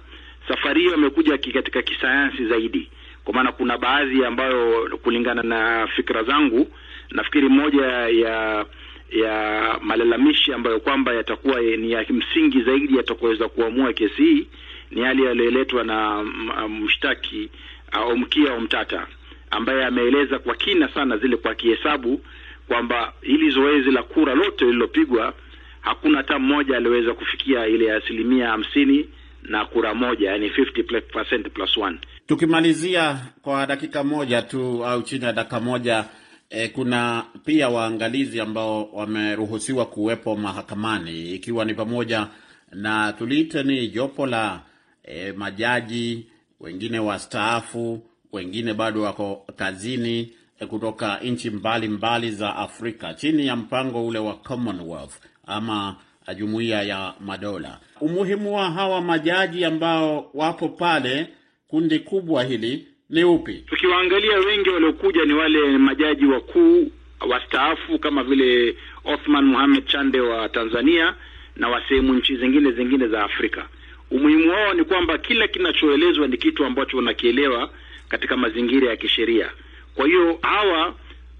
Safari 0.49 0.81
hiyo 0.81 0.95
amekuja 0.95 1.39
katika 1.39 1.83
kisayansi 1.83 2.47
zaidi, 2.47 2.91
kwa 3.25 3.35
maana 3.35 3.53
kuna 3.53 3.79
baadhi 3.79 4.25
ambayo 4.25 4.89
kulingana 5.03 5.43
na 5.43 5.87
fikra 5.87 6.23
zangu 6.23 6.71
nafikiri 7.11 7.49
moja 7.49 7.87
ya 8.09 8.67
ya 9.11 9.79
malalamishi 9.83 10.53
ambayo 10.53 10.81
kwamba 10.81 11.15
yatakuwa 11.15 11.61
ni 11.61 11.91
ya 11.93 12.07
msingi 12.09 12.63
zaidi 12.63 12.97
yatakuweza 12.97 13.49
kuamua 13.49 13.93
kesi 13.93 14.23
hii 14.23 14.47
ni 14.91 15.01
yale 15.01 15.23
yaliyoletwa 15.25 15.85
na 15.85 16.23
mshtaki 16.69 17.51
au 17.93 18.17
mkia 18.17 18.51
au 18.53 18.61
mtata 18.61 19.07
ambaye 19.51 19.85
ameeleza 19.85 20.39
kwa 20.39 20.55
kina 20.55 20.89
sana 20.89 21.17
zile 21.17 21.37
kwa 21.37 21.55
kihesabu 21.55 22.21
kwamba 22.69 23.13
hili 23.23 23.51
zoezi 23.51 23.91
la 23.91 24.03
kura 24.03 24.35
lote 24.35 24.65
lililopigwa 24.65 25.35
hakuna 25.81 26.17
hata 26.17 26.39
mmoja 26.39 26.77
aliyeweza 26.77 27.15
kufikia 27.15 27.67
ile 27.67 27.93
asilimia 27.93 28.49
hamsini 28.49 29.09
na 29.43 29.65
kura 29.65 29.95
moja, 29.95 30.31
yani 30.31 30.49
50% 30.49 31.51
plus 31.51 31.77
one. 31.77 31.99
Tukimalizia 32.27 33.17
kwa 33.43 33.67
dakika 33.67 34.05
moja 34.05 34.43
tu 34.43 34.85
au 34.87 35.03
chini 35.03 35.25
ya 35.25 35.33
dakika 35.33 35.61
moja 35.61 36.05
eh, 36.51 36.71
kuna 36.73 37.25
pia 37.45 37.69
waangalizi 37.69 38.41
ambao 38.41 38.85
wameruhusiwa 38.93 39.87
kuwepo 39.87 40.37
mahakamani 40.37 41.31
ikiwa 41.35 41.65
ni 41.65 41.75
pamoja 41.75 42.27
na 42.73 43.13
tuliite 43.13 43.63
ni 43.63 43.89
jopo 43.89 44.27
la 44.27 44.61
e, 45.05 45.33
majaji 45.33 46.27
wengine 46.61 46.99
wastaafu, 46.99 48.03
wengine 48.33 48.75
bado 48.75 49.03
wako 49.03 49.47
kazini 49.57 50.33
e, 50.61 50.67
kutoka 50.67 51.19
nchi 51.19 51.51
mbalimbali 51.51 52.31
za 52.31 52.57
Afrika 52.57 53.15
chini 53.15 53.47
ya 53.47 53.57
mpango 53.57 54.07
ule 54.07 54.19
wa 54.19 54.35
Commonwealth 54.35 55.15
ama 55.47 55.97
jumuiya 56.37 56.83
ya 56.83 57.15
madola. 57.21 57.81
Umuhimu 58.01 58.55
wa 58.57 58.71
hawa 58.71 59.01
majaji 59.01 59.65
ambao 59.65 60.31
wapo 60.35 60.69
pale, 60.69 61.29
kundi 61.69 61.99
kubwa 61.99 62.45
hili 62.45 62.89
ni 63.11 63.25
upi? 63.25 63.55
Tukiwaangalia 63.67 64.39
wengi 64.39 64.69
waliokuja 64.71 65.25
ni 65.25 65.33
wale 65.35 65.79
majaji 65.79 66.27
wakuu 66.27 66.91
wastaafu 67.29 67.99
kama 67.99 68.25
vile 68.25 68.77
Othman 69.05 69.45
Mohamed 69.45 69.87
Chande 69.87 70.21
wa 70.21 70.49
Tanzania 70.49 71.15
na 71.57 71.69
wa 71.69 71.83
sehemu 71.89 72.15
nchi 72.15 72.37
zingine 72.37 72.73
zingine 72.73 73.09
za 73.09 73.23
Afrika. 73.25 73.69
Umuhimu 74.11 74.51
wao 74.53 74.75
ni 74.75 74.85
kwamba 74.85 75.19
kila 75.19 75.49
kinachoelezwa 75.49 76.27
ni 76.29 76.37
kitu 76.37 76.65
ambacho 76.65 76.97
wanakielewa 76.97 77.71
katika 78.09 78.37
mazingira 78.37 78.89
ya 78.91 78.97
kisheria. 78.97 79.51
Kwa 79.95 80.07
hiyo 80.07 80.39
hawa 80.43 80.95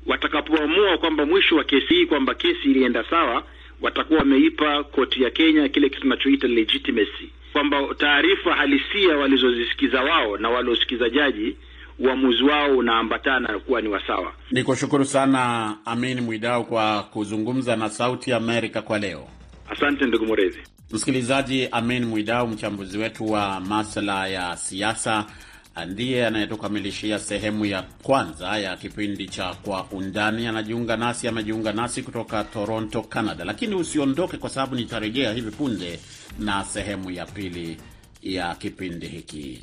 watakapoamua 0.07 0.99
kwamba 0.99 1.27
mwisho 1.27 1.57
wa 1.57 1.65
kesi 1.65 1.95
hii 1.95 2.07
kwamba 2.07 2.35
kesi 2.35 2.71
ilienda 2.71 3.05
sawa, 3.11 3.45
watakuwa 3.81 4.19
wameipa 4.19 4.85
koti 4.85 5.23
ya 5.23 5.31
Kenya 5.31 5.69
kile 5.69 5.89
kitu 5.89 6.01
tunachoita 6.01 6.49
legitimacy, 6.49 7.31
kwamba 7.53 7.95
taarifa 7.99 8.55
halisia 8.55 9.17
walizozisikiza 9.17 10.03
wao 10.03 10.37
na 10.37 10.51
waliosikiza 10.51 11.11
jaji, 11.11 11.57
uamuzi 11.99 12.43
wao 12.43 12.77
unaambatana 12.77 13.59
kuwa 13.59 13.81
ni 13.81 13.89
wasawa. 13.89 14.33
Ni 14.51 14.65
kushukuru 14.65 15.05
sana 15.05 15.75
Amin 15.85 16.21
Mwidau 16.21 16.65
kwa 16.65 17.03
kuzungumza 17.03 17.77
na 17.77 17.89
Sauti 17.91 18.33
Amerika 18.33 18.83
kwa 18.83 18.99
leo. 18.99 19.29
Asante 19.71 20.05
ndugu 20.07 20.27
mrezi 20.27 20.59
Msikilizaji, 20.93 21.69
Amin 21.73 22.05
Mwidau, 22.05 22.49
mchambuzi 22.49 22.99
wetu 22.99 23.31
wa 23.33 23.61
masuala 23.61 24.27
ya 24.29 24.57
siasa, 24.57 25.27
ndiye 25.87 26.27
anayetukamilishia 26.27 27.19
sehemu 27.19 27.65
ya 27.67 27.83
kwanza 28.03 28.59
ya 28.59 28.77
kipindi 28.77 29.29
cha 29.29 29.55
Kwa 29.55 29.87
Undani. 29.91 30.47
Anajiunga 30.47 30.97
nasi, 30.97 31.29
amejiunga 31.29 31.73
nasi 31.73 32.03
kutoka 32.03 32.45
Toronto, 32.45 33.03
Canada. 33.03 33.45
Lakini 33.45 33.75
usiondoke, 33.75 34.37
kwa 34.37 34.51
sababu 34.51 34.75
nitarejea 34.75 35.33
hivi 35.33 35.51
punde 35.51 36.01
na 36.39 36.65
sehemu 36.65 37.11
ya 37.11 37.27
pili 37.27 37.77
ya 38.23 38.55
kipindi 38.55 39.07
hiki. 39.09 39.63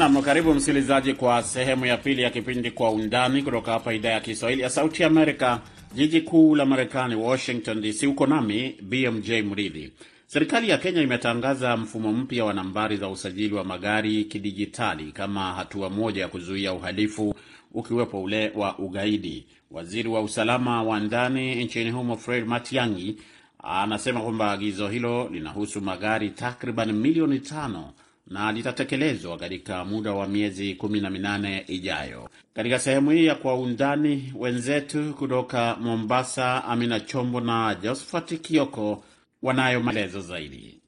Nam, 0.00 0.22
karibu 0.22 0.54
msikilizaji 0.54 1.14
kwa 1.14 1.42
sehemu 1.42 1.86
ya 1.86 1.96
pili 1.96 2.22
ya 2.22 2.30
kipindi 2.30 2.70
Kwa 2.70 2.90
Undani 2.90 3.42
kutoka 3.42 3.72
hapa 3.72 3.94
idhaa 3.94 4.08
ya 4.10 4.20
Kiswahili 4.20 4.62
ya 4.62 4.70
Sauti 4.70 5.04
Amerika, 5.04 5.60
jiji 5.94 6.20
kuu 6.20 6.54
la 6.56 6.66
Marekani, 6.66 7.14
Washington 7.14 7.80
DC. 7.80 8.06
Uko 8.06 8.26
nami 8.26 8.76
BMJ 8.82 9.30
Mridhi. 9.30 9.92
Serikali 10.26 10.68
ya 10.68 10.78
Kenya 10.78 11.02
imetangaza 11.02 11.76
mfumo 11.76 12.12
mpya 12.12 12.44
wa 12.44 12.52
nambari 12.54 12.96
za 12.96 13.08
usajili 13.08 13.54
wa 13.54 13.64
magari 13.64 14.24
kidijitali 14.24 15.12
kama 15.12 15.52
hatua 15.52 15.90
moja 15.90 16.22
ya 16.22 16.28
kuzuia 16.28 16.72
uhalifu 16.72 17.34
ukiwepo 17.72 18.22
ule 18.22 18.52
wa 18.54 18.78
ugaidi. 18.78 19.46
Waziri 19.70 20.08
wa 20.08 20.22
usalama 20.22 20.82
wa 20.82 21.00
ndani 21.00 21.64
nchini 21.64 21.90
humo 21.90 22.16
Fred 22.16 22.46
Matiang'i 22.46 23.16
anasema 23.62 24.20
kwamba 24.20 24.52
agizo 24.52 24.88
hilo 24.88 25.28
linahusu 25.32 25.80
magari 25.80 26.30
takriban 26.30 26.92
milioni 26.92 27.38
tano 27.40 27.92
na 28.26 28.52
litatekelezwa 28.52 29.36
katika 29.38 29.84
muda 29.84 30.12
wa 30.12 30.26
miezi 30.28 30.74
kumi 30.74 31.00
na 31.00 31.10
minane 31.10 31.64
ijayo. 31.68 32.28
Katika 32.54 32.78
sehemu 32.78 33.10
hii 33.10 33.26
ya 33.26 33.34
Kwa 33.34 33.54
Undani, 33.54 34.32
wenzetu 34.38 35.14
kutoka 35.14 35.76
Mombasa, 35.80 36.64
Amina 36.64 37.00
Chombo 37.00 37.40
na 37.40 37.74
Josphat 37.82 38.40
Kioko 38.40 39.04
wanayo 39.42 39.80
maelezo 39.80 40.20
zaidi. 40.20 40.80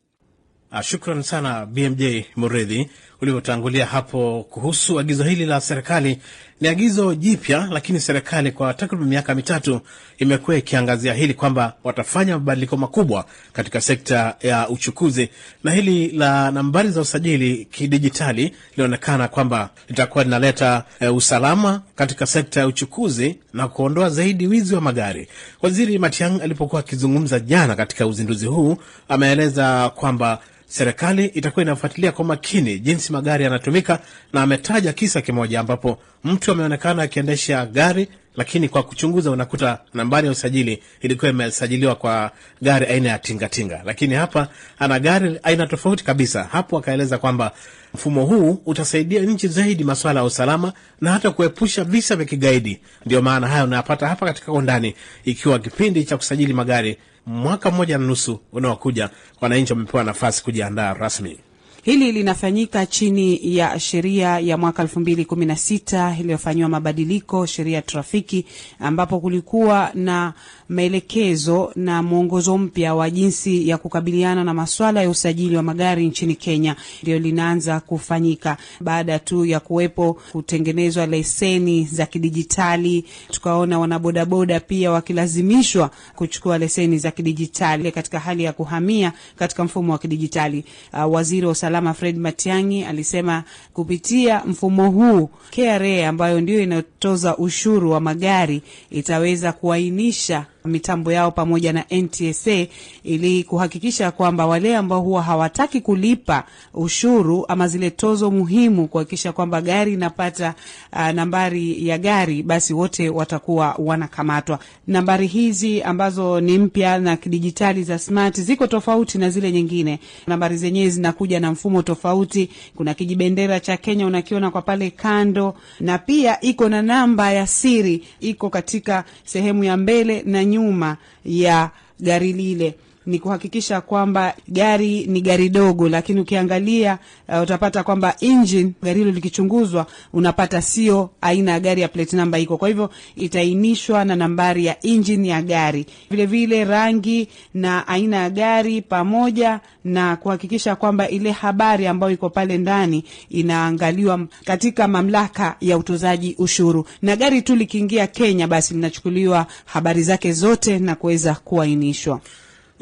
Shukran 0.83 1.23
sana 1.23 1.67
BMJ 1.67 2.03
Muredhi 2.37 2.91
ulivyotangulia 3.23 3.87
hapo 3.87 4.47
kuhusu 4.51 5.01
agizo 5.01 5.25
hili 5.25 5.47
la 5.47 5.61
serikali. 5.61 6.19
Ni 6.61 6.69
agizo 6.69 7.15
jipya, 7.15 7.69
lakini 7.71 8.01
serikali 8.01 8.53
kwa 8.53 8.75
takriban 8.75 9.09
miaka 9.09 9.35
mitatu 9.35 9.81
imekuwa 10.19 10.57
ikiangazia 10.57 11.15
hili 11.15 11.35
kwamba 11.35 11.73
watafanya 11.85 12.33
mabadiliko 12.39 12.77
makubwa 12.77 13.25
katika 13.53 13.81
sekta 13.81 14.37
ya 14.41 14.69
uchukuzi, 14.69 15.29
na 15.65 15.71
hili 15.71 16.09
la 16.11 16.51
nambari 16.51 16.91
za 16.91 17.01
usajili 17.01 17.65
kidijitali 17.71 18.55
linaonekana 18.77 19.29
kwamba 19.29 19.71
litakuwa 19.89 20.25
linaleta 20.25 20.85
e, 21.01 21.09
usalama 21.09 21.83
katika 21.97 22.27
sekta 22.27 22.61
ya 22.61 22.67
uchukuzi 22.67 23.39
na 23.53 23.69
kuondoa 23.69 24.11
zaidi 24.11 24.47
wizi 24.47 24.75
wa 24.75 24.81
magari. 24.81 25.29
Waziri 25.63 25.99
Matiang'i 25.99 26.41
alipokuwa 26.43 26.81
akizungumza 26.81 27.41
jana 27.41 27.77
katika 27.77 28.07
uzinduzi 28.07 28.47
huu, 28.47 28.77
ameeleza 29.09 29.91
kwamba 29.91 30.39
serikali 30.73 31.25
itakuwa 31.27 31.63
inafuatilia 31.63 32.13
kwa 32.13 32.25
makini 32.25 32.79
jinsi 32.79 33.13
magari 33.13 33.45
yanatumika, 33.45 33.99
na 34.33 34.43
ametaja 34.43 34.93
kisa 34.93 35.21
kimoja 35.21 35.61
ambapo 35.61 35.99
mtu 36.25 36.53
ameonekana 36.53 37.03
akiendesha 37.03 37.67
gari, 37.67 38.09
lakini 38.37 38.69
kwa 38.69 38.83
kuchunguza 38.83 39.31
unakuta 39.31 39.79
nambari 39.95 40.27
ya 40.27 40.33
usajili 40.33 40.83
ilikuwa 41.01 41.31
imesajiliwa 41.31 41.95
kwa 41.95 42.31
gari 42.63 42.87
aina 42.87 43.09
ya 43.09 43.19
tingatinga, 43.19 43.83
lakini 43.85 44.15
hapa 44.15 44.49
ana 44.79 44.99
gari 44.99 45.41
aina 45.43 45.67
tofauti 45.67 46.05
kabisa. 46.05 46.45
Hapo 46.45 46.79
akaeleza 46.79 47.19
kwamba 47.19 47.53
mfumo 47.95 48.25
huu 48.27 48.63
utasaidia 48.67 49.23
nchi 49.23 49.49
zaidi 49.49 49.85
masuala 49.85 50.21
ya 50.21 50.27
usalama 50.27 50.73
na 51.01 51.13
hata 51.13 51.31
kuepusha 51.31 51.85
visa 51.85 52.17
vya 52.17 52.27
kigaidi. 52.27 52.81
Ndio 53.07 53.23
maana 53.23 53.49
haya 53.49 53.65
unayapata 53.65 54.09
hapa 54.09 54.27
katika 54.27 54.53
Undani, 54.53 54.95
ikiwa 55.25 55.59
kipindi 55.59 56.05
cha 56.05 56.17
kusajili 56.17 56.53
magari 56.53 56.97
mwaka 57.27 57.71
mmoja 57.71 57.99
na 57.99 58.07
nusu 58.07 58.41
unaokuja, 58.53 59.11
wananchi 59.41 59.73
wamepewa 59.73 60.05
nafasi 60.05 60.45
kujiandaa 60.45 60.95
rasmi. 60.95 61.39
Hili 61.85 62.13
linafanyika 62.13 62.87
chini 62.87 63.57
ya 63.57 63.81
sheria 63.81 64.39
ya 64.39 64.59
mwaka 64.59 64.83
elfu 64.83 65.01
mbili 65.01 65.25
kumi 65.25 65.47
na 65.47 65.57
sita 65.57 66.17
iliyofanyiwa 66.21 66.69
mabadiliko, 66.69 67.47
sheria 67.47 67.77
ya 67.77 67.83
trafiki, 67.83 68.47
ambapo 68.81 69.21
kulikuwa 69.21 69.91
na 69.95 70.33
maelekezo 70.69 71.73
na 71.77 72.03
mwongozo 72.03 72.59
mpya 72.59 72.95
wa 72.95 73.11
jinsi 73.11 73.69
ya 73.69 73.79
kukabiliana 73.79 74.45
na 74.45 74.55
maswala 74.55 75.03
ya 75.03 75.11
usajili 75.11 75.57
wa 75.57 75.63
magari 75.63 76.07
nchini 76.07 76.35
Kenya. 76.35 76.77
Ndio 77.03 77.19
linaanza 77.19 77.81
kufanyika 77.81 78.57
baada 78.81 79.19
tu 79.19 79.45
ya 79.45 79.61
kuwepo 79.61 80.19
kutengenezwa 80.33 81.07
leseni 81.07 81.85
za 81.85 82.07
kidijitali. 82.07 83.05
Tukaona 83.31 83.79
wanabodaboda 83.79 84.61
pia 84.61 84.91
wakilazimishwa 84.91 85.91
kuchukua 86.17 86.59
leseni 86.59 86.99
za 86.99 87.11
kidijitali 87.11 87.93
katika 87.93 88.19
hali 88.19 88.45
ya 88.45 88.53
kuhamia 88.53 89.13
katika 89.37 89.65
mfumo 89.65 89.93
wa 89.93 89.99
kidijitali. 89.99 90.65
Uh, 90.93 91.13
waziri 91.15 91.47
wa 91.47 91.55
usalama 91.73 91.95
Fred 91.95 92.17
Matiang'i 92.19 92.85
alisema 92.85 93.45
kupitia 93.73 94.43
mfumo 94.47 94.91
huu 94.91 95.31
KRA 95.51 96.09
ambayo 96.09 96.41
ndio 96.41 96.61
inayotoza 96.63 97.37
ushuru 97.37 97.91
wa 97.91 98.01
magari 98.01 98.63
itaweza 98.91 99.53
kuainisha 99.53 100.47
mitambo 100.65 101.13
yao 101.13 101.31
pamoja 101.31 101.73
na 101.73 101.85
NTSA 101.91 102.67
ili 103.05 103.45
kuhakikisha 103.45 104.11
kwamba 104.11 104.47
wale 104.47 104.77
ambao 104.77 105.01
huwa 105.01 105.23
hawataki 105.23 105.81
kulipa 105.81 106.45
ushuru 106.75 107.45
ama 107.49 107.69
zile 107.69 107.91
tozo 107.91 108.31
muhimu 108.31 108.89
kuhakikisha 108.89 109.33
kwamba 109.33 109.61
gari 109.61 109.93
inapata 109.93 110.55
uh, 110.93 111.09
nambari 111.09 111.89
ya 111.89 111.99
gari, 111.99 112.43
basi 112.43 112.75
wote 112.75 113.09
watakuwa 113.09 113.75
wanakamatwa. 113.79 114.59
Nambari 114.87 115.27
hizi 115.27 115.83
ambazo 115.83 116.41
ni 116.41 116.59
mpya 116.59 116.99
na 116.99 117.17
kidijitali 117.17 117.85
za 117.85 117.99
smart 117.99 118.41
ziko 118.41 118.67
tofauti 118.67 119.19
na 119.19 119.31
zile 119.31 119.53
nyingine. 119.53 119.99
Nambari 120.27 120.57
zenyewe 120.57 120.91
zinakuja 120.91 121.41
na 121.41 121.53
mfumo 121.53 121.83
tofauti. 121.83 122.51
Kuna 122.77 122.95
kijibendera 122.95 123.61
cha 123.61 123.77
Kenya 123.77 124.07
unakiona 124.07 124.51
kwa 124.51 124.63
pale 124.63 124.91
kando, 124.91 125.55
na 125.81 125.99
pia 125.99 126.41
iko 126.41 126.69
na 126.69 126.83
namba 126.83 127.33
ya 127.33 127.47
siri, 127.47 128.05
iko 128.21 128.51
katika 128.51 129.05
sehemu 129.25 129.65
ya 129.65 129.77
mbele 129.77 130.23
na 130.27 130.45
nyuma 130.53 130.97
ya 131.25 131.59
gari 132.01 132.33
lile 132.33 132.69
ni 133.07 133.19
kuhakikisha 133.19 133.81
kwamba 133.81 134.35
gari 134.49 135.07
ni 135.07 135.21
gari 135.21 135.49
dogo, 135.49 135.89
lakini 135.89 136.21
ukiangalia 136.21 136.99
uh, 137.29 137.43
utapata 137.43 137.83
kwamba 137.83 138.15
engine 138.21 138.73
gari 138.83 138.99
hilo 138.99 139.11
likichunguzwa, 139.13 139.87
unapata 140.13 140.63
sio 140.63 141.11
aina 141.21 141.53
ya 141.53 141.61
gari 141.61 141.81
ya 141.83 141.89
plate 141.89 142.17
number 142.17 142.41
iko. 142.41 142.57
Kwa 142.57 142.69
hivyo 142.69 142.91
itainishwa 143.17 144.05
na 144.05 144.17
nambari 144.17 144.65
ya 144.67 144.87
engine 144.87 145.29
ya 145.29 145.43
gari, 145.43 145.87
vile 146.11 146.27
vile 146.27 146.65
rangi 146.65 147.29
na 147.55 147.89
aina 147.89 148.17
ya 148.17 148.31
gari, 148.31 148.83
pamoja 148.83 149.61
na 149.85 150.17
kuhakikisha 150.17 150.77
kwamba 150.77 151.09
ile 151.09 151.31
habari 151.31 151.87
ambayo 151.87 152.13
iko 152.13 152.31
pale 152.31 152.59
ndani 152.59 153.05
inaangaliwa 153.31 154.21
katika 154.45 154.89
mamlaka 154.89 155.57
ya 155.61 155.79
utozaji 155.79 156.35
ushuru, 156.39 156.87
na 157.03 157.17
gari 157.17 157.43
tu 157.43 157.57
likiingia 157.57 158.07
Kenya, 158.07 158.47
basi 158.49 158.75
linachukuliwa 158.75 159.47
habari 159.65 160.03
zake 160.03 160.33
zote 160.33 160.79
na 160.79 160.95
kuweza 160.95 161.35
kuainishwa. 161.35 162.21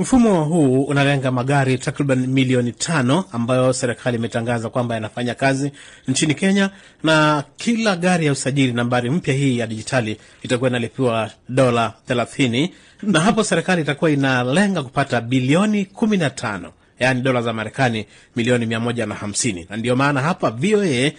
Mfumo 0.01 0.45
huu 0.45 0.83
unalenga 0.83 1.31
magari 1.31 1.79
takriban 1.79 2.27
milioni 2.27 2.73
tano 2.73 3.25
ambayo 3.33 3.73
serikali 3.73 4.17
imetangaza 4.17 4.69
kwamba 4.71 4.95
yanafanya 4.95 5.35
kazi 5.35 5.73
nchini 6.09 6.35
Kenya, 6.35 6.71
na 7.03 7.45
kila 7.57 7.97
gari 7.97 8.27
ya 8.27 8.33
usajili 8.33 8.73
nambari 8.73 9.11
mpya 9.11 9.35
hii 9.35 9.59
ya 9.59 9.67
dijitali 9.67 10.17
itakuwa 10.43 10.71
inalipiwa 10.71 11.31
dola 11.49 11.93
thelathini, 12.07 12.75
na 13.03 13.21
hapo 13.21 13.45
serikali 13.45 13.83
itakuwa 13.83 14.11
inalenga 14.11 14.83
kupata 14.83 15.21
bilioni 15.21 15.85
kumi 15.85 16.17
na 16.17 16.31
tano 16.31 16.73
yaani 16.99 17.21
dola 17.23 17.43
za 17.43 17.53
Marekani 17.53 18.07
milioni 18.37 18.67
mia 18.67 18.81
moja 18.81 19.07
na 19.07 19.15
hamsini. 19.15 19.67
Na 19.71 19.77
ndiyo 19.77 19.97
maana 19.97 20.21
hapa 20.21 20.51
VOA 20.51 21.11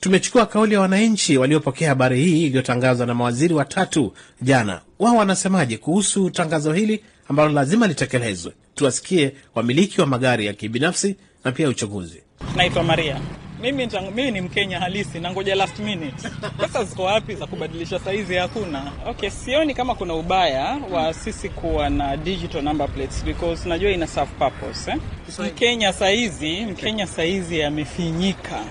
tumechukua 0.00 0.46
kauli 0.46 0.74
ya 0.74 0.80
wananchi 0.80 1.38
waliopokea 1.38 1.88
habari 1.88 2.22
hii 2.24 2.46
iliyotangazwa 2.46 3.06
na 3.06 3.14
mawaziri 3.14 3.54
watatu 3.54 4.12
jana. 4.42 4.80
Wao 4.98 5.16
wanasemaje 5.16 5.76
kuhusu 5.76 6.30
tangazo 6.30 6.72
hili 6.72 7.02
ambalo 7.30 7.48
lazima 7.52 7.86
litekelezwe? 7.86 8.52
Tuwasikie 8.74 9.32
wamiliki 9.54 10.00
wa 10.00 10.06
magari 10.06 10.46
ya 10.46 10.52
kibinafsi 10.52 11.16
na 11.44 11.52
pia 11.52 11.68
uchaguzi. 11.68 12.22
Naitwa 12.56 12.82
Maria. 12.82 13.20
Mimi, 13.62 13.88
mimi 14.14 14.30
ni 14.30 14.40
Mkenya 14.40 14.80
halisi 14.80 15.20
na 15.20 15.30
ngoja 15.30 15.54
last 15.54 15.78
minute. 15.78 16.28
Pesa 16.60 16.84
ziko 16.84 17.02
wapi 17.02 17.34
za 17.34 17.46
kubadilisha 17.46 17.98
saizi? 17.98 18.34
Hakuna. 18.34 18.92
Okay, 19.06 19.30
sioni 19.30 19.74
kama 19.74 19.94
kuna 19.94 20.14
ubaya 20.14 20.78
wa 20.90 21.14
sisi 21.14 21.48
kuwa 21.48 21.90
na 21.90 22.16
digital 22.16 22.62
number 22.62 22.88
plates 22.88 23.24
because 23.24 23.68
najua 23.68 23.90
ina 23.90 24.06
serve 24.06 24.30
purpose 24.38 24.90
eh? 24.90 24.96
Mkenya 25.38 25.92
saizi, 25.92 26.60
Mkenya 26.66 27.06
saizi 27.06 27.62
amefinyika 27.62 28.64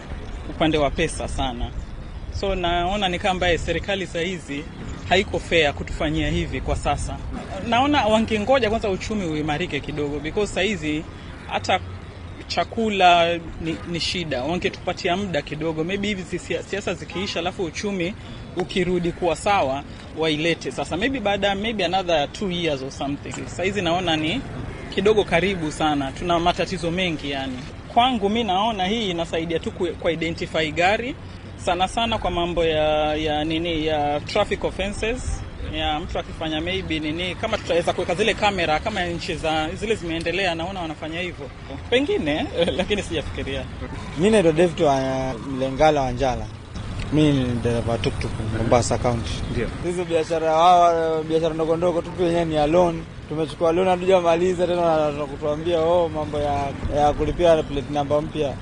upande 0.50 0.78
wa 0.78 0.90
pesa 0.92 1.28
sana, 1.28 1.72
so 2.40 2.56
naona 2.56 3.10
ni 3.10 3.20
kama 3.20 3.32
ambaye 3.32 3.58
serikali 3.58 4.08
saizi 4.08 4.64
haiko 5.10 5.40
fair 5.40 5.74
kutufanyia 5.74 6.30
hivi 6.30 6.62
kwa 6.62 6.76
sasa. 6.76 7.18
Naona 7.68 8.06
wangengoja 8.06 8.70
kwanza 8.70 8.90
uchumi 8.90 9.26
uimarike 9.26 9.80
kidogo, 9.80 10.20
because 10.20 10.54
sahizi 10.54 11.04
hata 11.48 11.80
chakula 12.48 13.38
ni, 13.62 13.78
ni 13.92 14.00
shida. 14.00 14.44
Wangetupatia 14.44 15.18
muda 15.18 15.42
kidogo, 15.42 15.84
maybe 15.84 16.08
hivi 16.08 16.40
siasa 16.40 16.94
zikiisha, 16.94 17.40
alafu 17.40 17.64
uchumi 17.64 18.14
ukirudi 18.58 19.12
kuwa 19.12 19.36
sawa, 19.36 19.84
wailete 20.18 20.72
sasa, 20.72 20.98
maybe 20.98 21.20
baada 21.20 21.56
maybe 21.56 21.86
another 21.86 22.32
two 22.32 22.52
years 22.52 22.82
or 22.82 22.92
something. 22.92 23.34
Sahizi 23.48 23.82
naona 23.82 24.16
ni 24.16 24.42
kidogo 24.96 25.24
karibu 25.24 25.72
sana, 25.72 26.12
tuna 26.12 26.40
matatizo 26.40 26.92
mengi 26.92 27.32
yani. 27.32 27.60
Kwangu 27.94 28.30
mi 28.30 28.44
naona 28.44 28.86
hii 28.86 29.10
inasaidia 29.10 29.60
tu 29.60 29.72
kwa 29.72 30.12
identify 30.12 30.72
gari 30.72 31.16
sana 31.66 31.88
sana 31.88 32.18
kwa 32.18 32.32
mambo 32.32 32.66
ya 32.66 33.16
ya 33.16 33.44
nini 33.46 33.86
ya 33.86 34.20
traffic 34.20 34.64
offenses. 34.64 35.42
Ya 35.74 36.00
mtu 36.00 36.20
akifanya 36.20 36.62
maybe 36.62 37.00
nini, 37.00 37.36
kama 37.36 37.58
tutaweza 37.58 37.94
kuweka 37.94 38.16
zile 38.16 38.34
kamera 38.34 38.80
kama 38.80 39.06
nchi 39.06 39.36
za 39.36 39.70
zile 39.70 39.96
zimeendelea, 39.96 40.56
naona 40.56 40.82
wanafanya 40.82 41.20
hivyo. 41.20 41.50
Pengine 41.90 42.46
lakini 42.78 43.04
sijafikiria. 43.04 43.64
Mi 44.18 44.30
naitwa 44.30 44.52
David 44.52 44.82
wa 44.82 45.34
Mlengala 45.50 46.02
Wanjala, 46.02 46.46
mi 47.14 47.32
ni 47.32 47.46
dereva 47.64 47.98
tuktuk 47.98 48.32
Mombasa 48.58 48.98
County. 48.98 49.32
Ndio. 49.52 49.68
Hizo 49.86 50.06
biashara 50.06 50.52
hawa 50.52 51.24
biashara 51.24 51.54
ndogo 51.54 51.78
ndogo 51.78 52.02
tu 52.02 52.12
wenyewe 52.20 52.46
ni 52.46 52.56
ya 52.56 52.68
tumechukua 53.30 53.72
loan 53.72 53.88
hatujamaliza 53.88 54.68
tena, 54.68 55.12
kutuambia 55.32 55.80
oh, 55.82 56.10
mambo 56.10 56.38
ya, 56.40 56.68
ya 56.96 57.14
kulipia 57.14 57.64
plate 57.64 57.94
namba 57.94 58.22
mpya, 58.22 58.54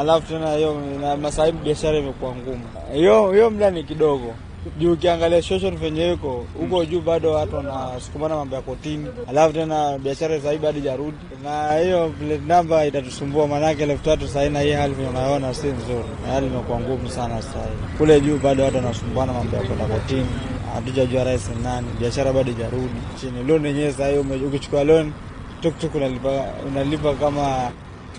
alafu 0.00 0.28
tena 0.28 0.54
hiyo 0.54 0.80
masaibu 1.22 1.58
biashara 1.58 1.98
imekuwa 1.98 2.34
ngumu. 2.36 2.64
Hiyo 2.94 3.32
hiyo 3.32 3.50
mda 3.50 3.70
ni 3.70 3.84
kidogo 3.84 4.34
juu 4.78 4.92
ukiangalia 4.92 5.42
situation 5.42 5.76
venye 5.76 6.12
iko 6.12 6.46
huko 6.60 6.84
juu, 6.84 7.00
bado 7.00 7.32
watu 7.32 7.56
wanasukumana 7.56 8.36
mambo 8.36 8.56
ya 8.56 8.62
kotini, 8.62 9.06
alafu 9.28 9.52
tena 9.54 9.98
biashara 9.98 10.40
sahii 10.40 10.58
bado 10.58 10.80
jarudi, 10.80 11.16
na 11.44 11.76
hiyo 11.78 12.08
plate 12.18 12.40
namba 12.46 12.86
itatusumbua, 12.86 13.46
maanake 13.48 13.82
elfu 13.82 14.04
tatu 14.04 14.28
sahii, 14.28 14.50
na 14.50 14.60
hii 14.60 14.72
hali 14.72 14.94
unayoona 15.10 15.54
si 15.54 15.66
nzuri, 15.66 16.04
hali 16.32 16.46
imekuwa 16.46 16.80
ngumu 16.80 17.10
sana 17.10 17.42
sahii. 17.42 17.96
Kule 17.98 18.20
juu 18.20 18.38
bado 18.38 18.64
watu 18.64 18.76
wanasumbana 18.76 19.32
mambo 19.32 19.56
ya 19.56 19.62
kwenda 19.62 19.84
kotini, 19.84 20.26
hatujajua 20.74 21.24
rais 21.24 21.48
ni 21.56 21.62
nani, 21.62 21.86
biashara 22.00 22.32
bado 22.32 22.52
jarudi. 22.52 23.00
chini. 23.20 23.44
Loan 23.48 23.66
yenyewe 23.66 23.92
sahii 23.92 24.18
ukichukua 24.18 24.84
loan 24.84 25.12
tuktuk 25.60 25.94
unalipa, 25.94 26.44
unalipa 26.68 27.14
kama 27.14 27.70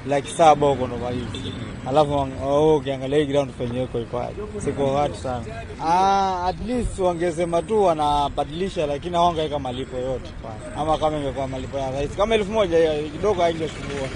laki 0.08 0.32
saba 0.32 0.68
huko 0.68 0.88
ndo 0.88 1.08
hivi, 1.10 1.54
alafu 1.90 2.28
ukiangalia 2.76 3.18
hii 3.20 3.26
ground 3.26 3.52
penye 3.52 3.84
iko 3.84 4.00
ikoaje, 4.00 4.36
siko 4.66 4.98
hati 4.98 5.18
sana. 5.18 5.46
Ah, 5.86 6.46
at 6.48 6.56
least 6.68 7.00
wangesema 7.00 7.62
tu 7.62 7.84
wanabadilisha, 7.84 8.86
lakini 8.88 9.16
hawangeweka 9.16 9.60
malipo 9.60 9.98
yote, 9.98 10.30
ama 10.78 10.98
kama 10.98 11.18
ingekuwa 11.18 11.48
malipo 11.48 11.78
ya 11.78 11.92
rahisi 11.92 12.18
kama 12.18 12.36
elfu 12.36 12.52
moja 12.52 12.78
kidogo 13.12 13.42
haingesumbua. 13.42 14.08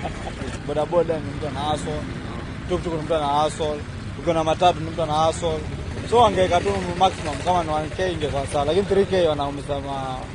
Bodaboda 0.66 1.14
ni 1.18 1.30
mtu 1.36 1.46
ana 1.48 1.60
hustle, 1.60 2.00
tuktuk 2.68 2.92
ni 2.94 3.02
mtu 3.02 3.14
ana 3.14 3.26
hustle, 3.26 3.80
ukiwa 4.18 4.34
na 4.34 4.44
matatu 4.44 4.80
ni 4.80 4.90
mtu 4.90 5.02
ana 5.02 5.12
hustle. 5.24 5.58
So 6.10 6.16
wangeweka 6.18 6.60
tu 6.60 6.68
maximum 6.98 7.36
kama 7.44 7.64
ni 7.64 7.70
1k 7.70 8.12
ingekuwa 8.12 8.46
sawa, 8.46 8.64
lakini 8.64 8.86
3k 8.86 9.28
wanaumiza 9.28 9.80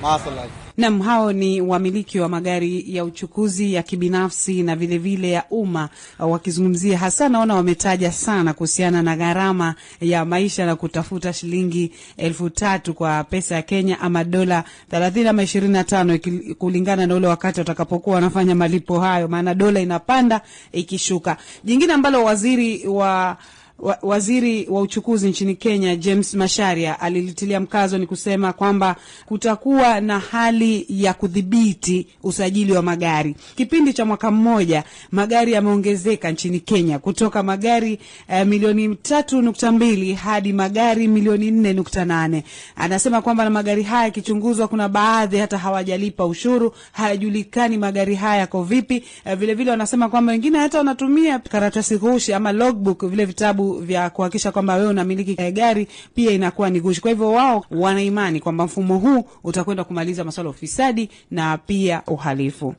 maasala 0.02 0.42
Nam, 0.78 1.02
hao 1.02 1.34
ni 1.34 1.62
wamiliki 1.62 2.20
wa 2.20 2.30
magari 2.30 2.96
ya 2.96 3.06
uchukuzi 3.06 3.74
ya 3.74 3.84
kibinafsi 3.84 4.64
na 4.64 4.76
vilevile 4.76 5.16
vile 5.16 5.32
ya 5.32 5.44
umma, 5.50 5.90
wakizungumzia 6.20 6.98
hasa, 6.98 7.30
naona 7.30 7.56
wametaja 7.56 8.12
sana 8.12 8.54
kuhusiana 8.54 9.02
na 9.02 9.16
gharama 9.16 9.76
ya 10.02 10.26
maisha 10.26 10.66
na 10.66 10.76
kutafuta 10.76 11.34
shilingi 11.34 11.92
elfu 12.18 12.50
tatu 12.50 12.94
kwa 12.94 13.24
pesa 13.24 13.56
ya 13.56 13.62
Kenya 13.62 14.00
ama 14.02 14.24
dola 14.24 14.64
thelathini 14.90 15.28
ama 15.28 15.44
ishirini 15.44 15.74
na 15.74 15.84
tano 15.84 16.20
kulingana 16.58 17.08
na 17.08 17.16
ule 17.16 17.28
wakati 17.28 17.60
watakapokuwa 17.60 18.16
wanafanya 18.16 18.56
malipo 18.56 19.00
hayo, 19.00 19.28
maana 19.28 19.54
dola 19.54 19.80
inapanda 19.80 20.42
ikishuka. 20.72 21.38
Jingine 21.64 21.94
ambalo 21.94 22.24
waziri 22.24 22.88
wa 22.88 23.38
wa, 23.80 23.98
waziri 24.02 24.68
wa 24.70 24.82
uchukuzi 24.82 25.30
nchini 25.30 25.56
Kenya 25.56 25.96
James 25.96 26.34
Masharia 26.34 27.00
alilitilia 27.00 27.60
mkazo 27.60 27.98
ni 27.98 28.08
kusema 28.08 28.54
kwamba 28.54 28.96
kutakuwa 29.26 30.02
na 30.02 30.20
hali 30.20 30.86
ya 30.90 31.14
kudhibiti 31.14 32.08
usajili 32.24 32.72
wa 32.74 32.82
magari. 32.82 33.36
Kipindi 33.56 33.94
cha 33.94 34.06
mwaka 34.06 34.32
mmoja 34.32 34.84
magari 35.12 35.52
yameongezeka 35.54 36.32
nchini 36.32 36.60
Kenya 36.60 37.00
kutoka 37.00 37.44
magari 37.44 38.00
eh, 38.30 38.48
milioni 38.48 38.96
tatu 38.96 39.42
nukta 39.42 39.72
mbili 39.72 40.14
hadi 40.14 40.54
magari 40.54 41.08
milioni 41.08 41.52
nne 41.52 41.74
nukta 41.74 42.06
nane. 42.06 42.44
Anasema 42.76 43.22
kwamba 43.22 43.44
na 43.44 43.50
magari 43.50 43.84
haya 43.84 44.04
yakichunguzwa, 44.04 44.68
kuna 44.68 44.90
baadhi 44.90 45.38
hata 45.38 45.58
hawajalipa 45.58 46.26
ushuru, 46.26 46.74
hayajulikani 46.92 47.78
magari 47.78 48.16
haya 48.16 48.36
yako 48.40 48.64
vipi. 48.64 49.04
Eh, 49.26 49.38
vile 49.38 49.54
vile 49.54 49.72
wanasema 49.72 50.10
kwamba 50.10 50.32
wengine 50.32 50.60
hata 50.60 50.78
wanatumia 50.78 51.40
karatasi 51.40 51.98
ghushi 51.98 52.34
ama 52.34 52.52
logbook, 52.52 53.06
vile 53.06 53.26
vitabu 53.26 53.65
vya 53.74 54.10
kuhakikisha 54.10 54.52
kwamba 54.52 54.76
wewe 54.76 54.88
unamiliki 54.90 55.52
gari 55.52 55.88
pia 56.16 56.32
inakuwa 56.32 56.70
ni 56.70 56.80
gushi. 56.80 57.02
Kwa 57.02 57.12
hivyo 57.12 57.32
wao 57.32 57.66
wanaimani 57.72 58.40
kwamba 58.40 58.66
mfumo 58.66 58.98
huu 58.98 59.24
utakwenda 59.44 59.84
kumaliza 59.84 60.24
masuala 60.24 60.48
ya 60.50 60.56
ufisadi 60.56 61.10
na 61.32 61.58
pia 61.58 62.02
uhalifu. 62.08 62.76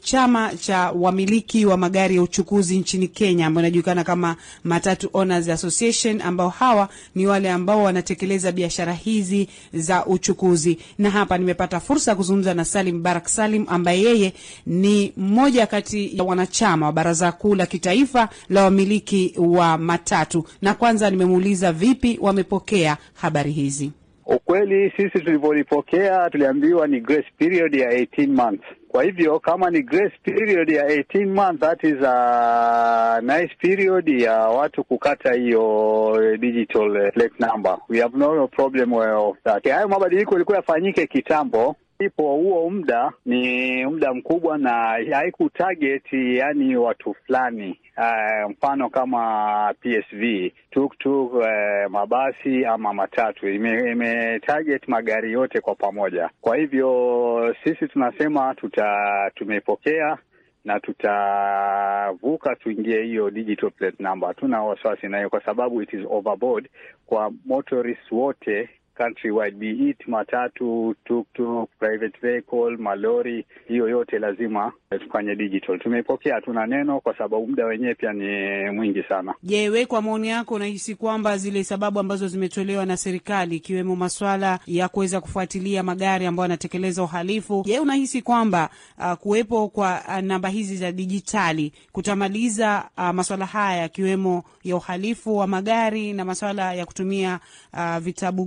Chama 0.00 0.56
cha 0.56 0.90
wamiliki 0.90 1.66
wa 1.66 1.76
magari 1.76 2.16
ya 2.16 2.22
uchukuzi 2.22 2.78
nchini 2.78 3.08
Kenya 3.08 3.46
ambayo 3.46 3.66
inajulikana 3.66 4.04
kama 4.04 4.36
Matatu 4.64 5.10
Owners 5.12 5.48
Association, 5.48 6.20
ambao 6.22 6.48
hawa 6.48 6.88
ni 7.14 7.26
wale 7.26 7.50
ambao 7.50 7.82
wanatekeleza 7.82 8.52
biashara 8.52 8.92
hizi 8.92 9.48
za 9.74 10.06
uchukuzi. 10.06 10.78
Na 10.98 11.10
hapa 11.10 11.38
nimepata 11.38 11.80
fursa 11.80 12.10
ya 12.10 12.16
kuzungumza 12.16 12.54
na 12.54 12.64
Salim 12.64 13.02
Barak 13.02 13.28
Salim 13.28 13.64
ambaye 13.68 14.02
yeye 14.02 14.32
ni 14.66 15.12
mmoja 15.16 15.66
kati 15.66 16.16
ya 16.18 16.24
wanachama 16.24 16.86
wa 16.86 16.92
Baraza 16.92 17.32
Kuu 17.32 17.54
la 17.54 17.66
Kitaifa 17.66 18.28
la 18.48 18.64
Wamiliki 18.64 19.34
wa 19.36 19.78
Matatu, 19.78 20.44
na 20.62 20.74
kwanza 20.74 21.10
nimemuuliza 21.10 21.72
vipi 21.72 22.18
wamepokea 22.22 22.96
habari 23.14 23.52
hizi. 23.52 23.90
Ukweli 24.26 24.92
sisi 24.96 25.20
tulivyolipokea 25.20 26.30
tuliambiwa 26.30 26.86
ni 26.86 27.00
grace 27.00 27.28
period 27.38 27.74
ya 27.74 27.90
18 27.92 28.26
months. 28.28 28.64
Kwa 28.88 29.04
hivyo 29.04 29.40
kama 29.40 29.70
ni 29.70 29.82
grace 29.82 30.16
period 30.22 30.68
ya 30.70 30.84
18 30.88 31.26
months, 31.26 31.60
that 31.60 31.84
is 31.84 31.96
a 32.06 33.20
nice 33.22 33.54
period 33.60 34.08
ya 34.08 34.32
watu 34.38 34.84
kukata 34.84 35.32
hiyo 35.34 36.36
digital 36.40 37.12
plate 37.12 37.34
number. 37.38 37.78
We 37.88 38.00
have 38.00 38.18
no 38.18 38.48
problem 38.48 38.92
of 38.92 39.36
that. 39.44 39.68
Hayo 39.68 39.88
mabadiliko 39.88 40.32
yalikuwa 40.32 40.56
yafanyike 40.56 41.06
kitambo 41.06 41.76
ipo 41.98 42.22
huo 42.36 42.70
muda 42.70 43.12
ni 43.26 43.86
muda 43.86 44.14
mkubwa 44.14 44.58
na 44.58 44.72
haiku 45.12 45.50
target 45.50 46.12
yani 46.12 46.76
watu 46.76 47.14
fulani 47.14 47.80
uh, 47.96 48.50
mfano 48.50 48.90
kama 48.90 49.74
PSV 49.80 50.50
tuktuk 50.70 51.32
uh, 51.34 51.44
mabasi 51.90 52.64
ama 52.64 52.94
matatu 52.94 53.48
ime, 53.48 53.90
ime 53.92 54.40
target 54.40 54.88
magari 54.88 55.32
yote 55.32 55.60
kwa 55.60 55.74
pamoja. 55.74 56.30
Kwa 56.40 56.56
hivyo 56.56 57.54
sisi 57.64 57.88
tunasema 57.88 58.54
tuta 58.54 59.30
tumepokea 59.34 60.18
na 60.64 60.80
tutavuka 60.80 62.56
tuingie 62.56 63.02
hiyo 63.02 63.30
digital 63.30 63.70
plate 63.70 64.02
number. 64.02 64.28
Hatuna 64.28 64.62
wasiwasi 64.62 65.08
nayo 65.08 65.30
kwa 65.30 65.44
sababu 65.44 65.82
it 65.82 65.92
is 65.92 66.00
overboard 66.10 66.68
kwa 67.06 67.32
motorists 67.44 68.12
wote 68.12 68.68
countrywide 68.98 69.56
be 69.58 69.70
it 69.70 70.08
matatu, 70.08 70.94
tuktuk, 71.04 71.70
private 71.78 72.18
vehicle, 72.22 72.76
malori, 72.76 73.46
hiyo 73.68 73.88
yote 73.88 74.18
lazima 74.18 74.72
tufanye 75.00 75.34
digital. 75.36 75.78
Tumeipokea, 75.78 76.34
hatuna 76.34 76.66
neno 76.66 77.00
kwa 77.00 77.18
sababu 77.18 77.46
muda 77.46 77.66
wenyewe 77.66 77.94
pia 77.94 78.12
ni 78.12 78.26
mwingi 78.70 79.02
sana. 79.02 79.34
Je, 79.42 79.68
we 79.68 79.86
kwa 79.86 80.02
maoni 80.02 80.28
yako 80.28 80.54
unahisi 80.54 80.94
kwamba 80.94 81.36
zile 81.38 81.64
sababu 81.64 81.98
ambazo 82.00 82.28
zimetolewa 82.28 82.86
na 82.86 82.96
serikali 82.96 83.56
ikiwemo 83.56 83.96
maswala 83.96 84.58
ya 84.66 84.88
kuweza 84.88 85.20
kufuatilia 85.20 85.82
magari 85.82 86.26
ambayo 86.26 86.44
yanatekeleza 86.44 87.02
uhalifu, 87.02 87.62
je, 87.66 87.78
unahisi 87.80 88.22
kwamba 88.22 88.70
uh, 88.98 89.12
kuwepo 89.12 89.68
kwa 89.68 90.00
uh, 90.08 90.18
namba 90.18 90.48
hizi 90.48 90.76
za 90.76 90.92
dijitali 90.92 91.72
kutamaliza 91.92 92.88
uh, 92.98 93.10
maswala 93.10 93.46
haya 93.46 93.80
yakiwemo 93.82 94.44
ya 94.64 94.76
uhalifu 94.76 95.36
wa 95.36 95.46
magari 95.46 96.12
na 96.12 96.24
maswala 96.24 96.74
ya 96.74 96.86
kutumia 96.86 97.40
uh, 97.72 97.98
vitabu 97.98 98.44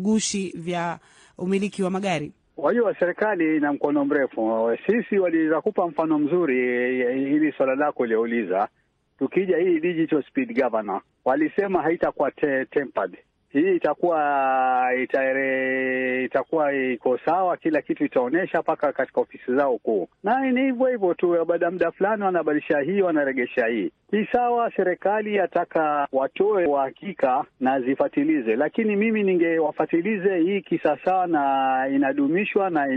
vya 0.47 0.99
umiliki 1.38 1.84
wa 1.84 1.89
magari? 1.89 2.32
Wajua, 2.58 2.95
serikali 2.99 3.58
ina 3.58 3.73
mkono 3.73 4.06
mrefu. 4.06 4.71
Sisi 4.88 5.19
waliweza 5.19 5.62
kupa 5.62 5.88
mfano 5.88 6.19
mzuri 6.19 6.56
hili 7.30 7.52
swala 7.58 7.75
lako 7.75 8.04
uliouliza. 8.04 8.67
Tukija 9.19 9.58
hii 9.58 9.80
digital 9.80 10.23
speed 10.23 10.62
governor, 10.62 11.02
walisema 11.25 11.82
haitakuwa 11.82 12.32
te 12.32 12.65
tempered. 12.65 13.17
Hii 13.49 13.75
itakuwa 13.75 14.21
itare, 15.04 16.23
itakuwa 16.25 16.73
iko 16.73 17.19
sawa, 17.25 17.58
kila 17.58 17.82
kitu 17.82 18.06
itaonyesha 18.06 18.60
mpaka 18.62 18.93
katika 18.93 19.21
ofisi 19.21 19.56
zao 19.56 19.78
kuu, 19.78 20.08
na 20.23 20.52
ni 20.52 20.62
hivyo 20.62 20.88
hivyo 20.88 21.13
tu. 21.13 21.45
Baada 21.45 21.65
ya 21.65 21.71
muda 21.71 21.91
fulani 21.91 22.23
wanabadilisha 22.23 22.80
hii, 22.80 23.02
wanaregesha 23.02 23.65
hii. 23.67 23.91
Hii 24.12 24.26
sawa, 24.32 24.72
serikali 24.76 25.36
yataka 25.36 26.08
watoe 26.12 26.65
uhakika 26.65 27.45
na 27.60 27.82
zifatilize, 27.82 28.56
lakini 28.56 28.95
mimi 28.95 29.24
ningewafatilize 29.24 30.38
hii 30.39 30.62
kisasawa 30.62 31.28
na 31.28 31.88
inadumishwa 31.95 32.69
na 32.69 32.88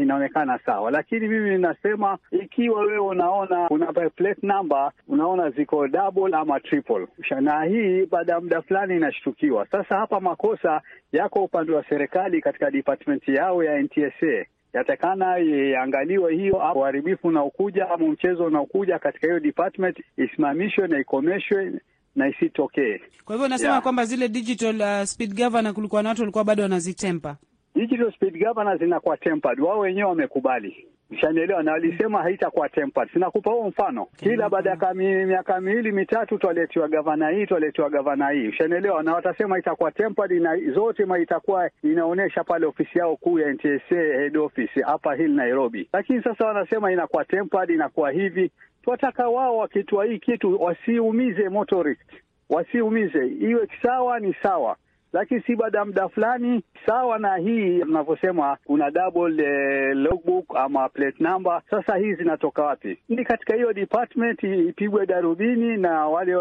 inaonekana 0.00 0.58
sawa, 0.66 0.90
lakini 0.90 1.28
mimi 1.28 1.50
ninasema 1.50 2.18
ikiwa 2.30 2.80
wewe 2.80 2.98
unaona 2.98 3.68
una 3.68 3.86
plate 3.92 4.46
number 4.46 4.92
unaona 5.08 5.50
ziko 5.50 5.88
double 5.88 6.36
ama 6.36 6.60
triple, 6.60 7.06
na 7.40 7.64
hii 7.64 8.06
baada 8.06 8.32
ya 8.32 8.40
muda 8.40 8.62
fulani 8.62 8.96
inashtukiwa. 8.96 9.66
Sasa 9.70 9.96
hapa 9.96 10.20
makosa 10.20 10.82
yako 11.12 11.44
upande 11.44 11.72
wa 11.72 11.84
serikali 11.88 12.40
katika 12.40 12.70
department 12.70 13.28
yao 13.28 13.64
ya 13.64 13.82
NTSA 13.82 14.44
yatakana 14.76 15.38
iangaliwe 15.38 16.34
hiyo 16.34 16.56
uharibifu 16.74 17.28
unaokuja 17.28 17.90
ama 17.90 18.08
mchezo 18.08 18.44
unaokuja 18.44 18.98
katika 18.98 19.26
hiyo 19.26 19.40
department 19.40 19.98
isimamishwe 20.16 20.88
na 20.88 21.00
ikomeshwe 21.00 21.72
na 22.16 22.28
isitokee. 22.28 23.00
Kwa 23.24 23.34
hivyo 23.34 23.46
unasema 23.46 23.70
yeah, 23.70 23.82
kwamba 23.82 24.04
zile 24.04 24.28
digital 24.28 24.80
uh, 24.80 25.04
speed 25.04 25.34
governor 25.36 25.72
kulikuwa 25.74 26.02
na 26.02 26.08
watu 26.08 26.20
walikuwa 26.22 26.44
bado 26.44 26.62
wanazitempa? 26.62 27.36
Digital 27.74 28.12
speed 28.12 28.38
governor 28.44 28.78
zinakuwa 28.78 29.16
tempered, 29.16 29.60
wao 29.60 29.78
wenyewe 29.78 30.08
wamekubali 30.08 30.86
Mshanielewa, 31.10 31.62
na 31.62 31.72
walisema 31.72 32.22
haitakuwa 32.22 32.68
tempered. 32.68 33.12
Sinakupa 33.12 33.50
huo 33.50 33.68
mfano, 33.68 34.06
kila 34.16 34.48
baada 34.48 34.70
ya 34.70 34.94
miaka 35.26 35.60
miwili 35.60 35.92
mitatu 35.92 36.38
twaletiwa 36.38 36.88
gavana 36.88 37.28
hii, 37.28 37.46
twaletiwa 37.46 37.90
gavana 37.90 38.30
hii, 38.30 38.48
ushanielewa, 38.48 39.02
na 39.02 39.14
watasema 39.14 39.58
itakuwa 39.58 39.92
tempered, 39.92 40.42
na 40.42 40.56
zote 40.74 41.04
ma 41.04 41.18
itakuwa 41.18 41.70
inaonyesha 41.82 42.44
pale 42.44 42.66
ofisi 42.66 42.98
yao 42.98 43.16
kuu 43.16 43.38
ya 43.38 43.52
NTSA 43.52 43.94
head 43.96 44.36
office 44.36 44.82
hapa 44.82 45.14
Hill 45.14 45.30
Nairobi, 45.34 45.88
lakini 45.92 46.22
sasa 46.22 46.46
wanasema 46.46 46.92
inakuwa 46.92 47.24
tempered, 47.24 47.70
inakuwa 47.70 48.10
hivi. 48.10 48.50
Twataka 48.82 49.28
wao 49.28 49.56
wakitoa 49.56 50.04
hii 50.04 50.18
kitu 50.18 50.62
wasiumize 50.62 51.48
motorist, 51.48 52.10
wasiumize, 52.50 53.26
iwe 53.28 53.68
sawa, 53.82 54.20
ni 54.20 54.34
sawa 54.42 54.76
lakini 55.16 55.40
si 55.40 55.56
baada 55.56 55.78
ya 55.78 55.84
muda 55.84 56.08
fulani 56.08 56.62
sawa 56.86 57.18
na 57.18 57.36
hii 57.36 57.84
mnavyosema 57.84 58.56
kuna 58.64 58.90
double 58.90 59.44
eh, 59.44 59.96
logbook 59.96 60.56
ama 60.56 60.88
plate 60.88 61.24
number. 61.24 61.62
Sasa 61.70 61.96
hii 61.96 62.14
zinatoka 62.14 62.62
wapi? 62.62 62.98
Ni 63.08 63.24
katika 63.24 63.54
hiyo 63.54 63.72
department 63.72 64.42
ipigwe 64.42 65.06
darubini 65.06 65.76
na 65.76 66.08
wale 66.08 66.34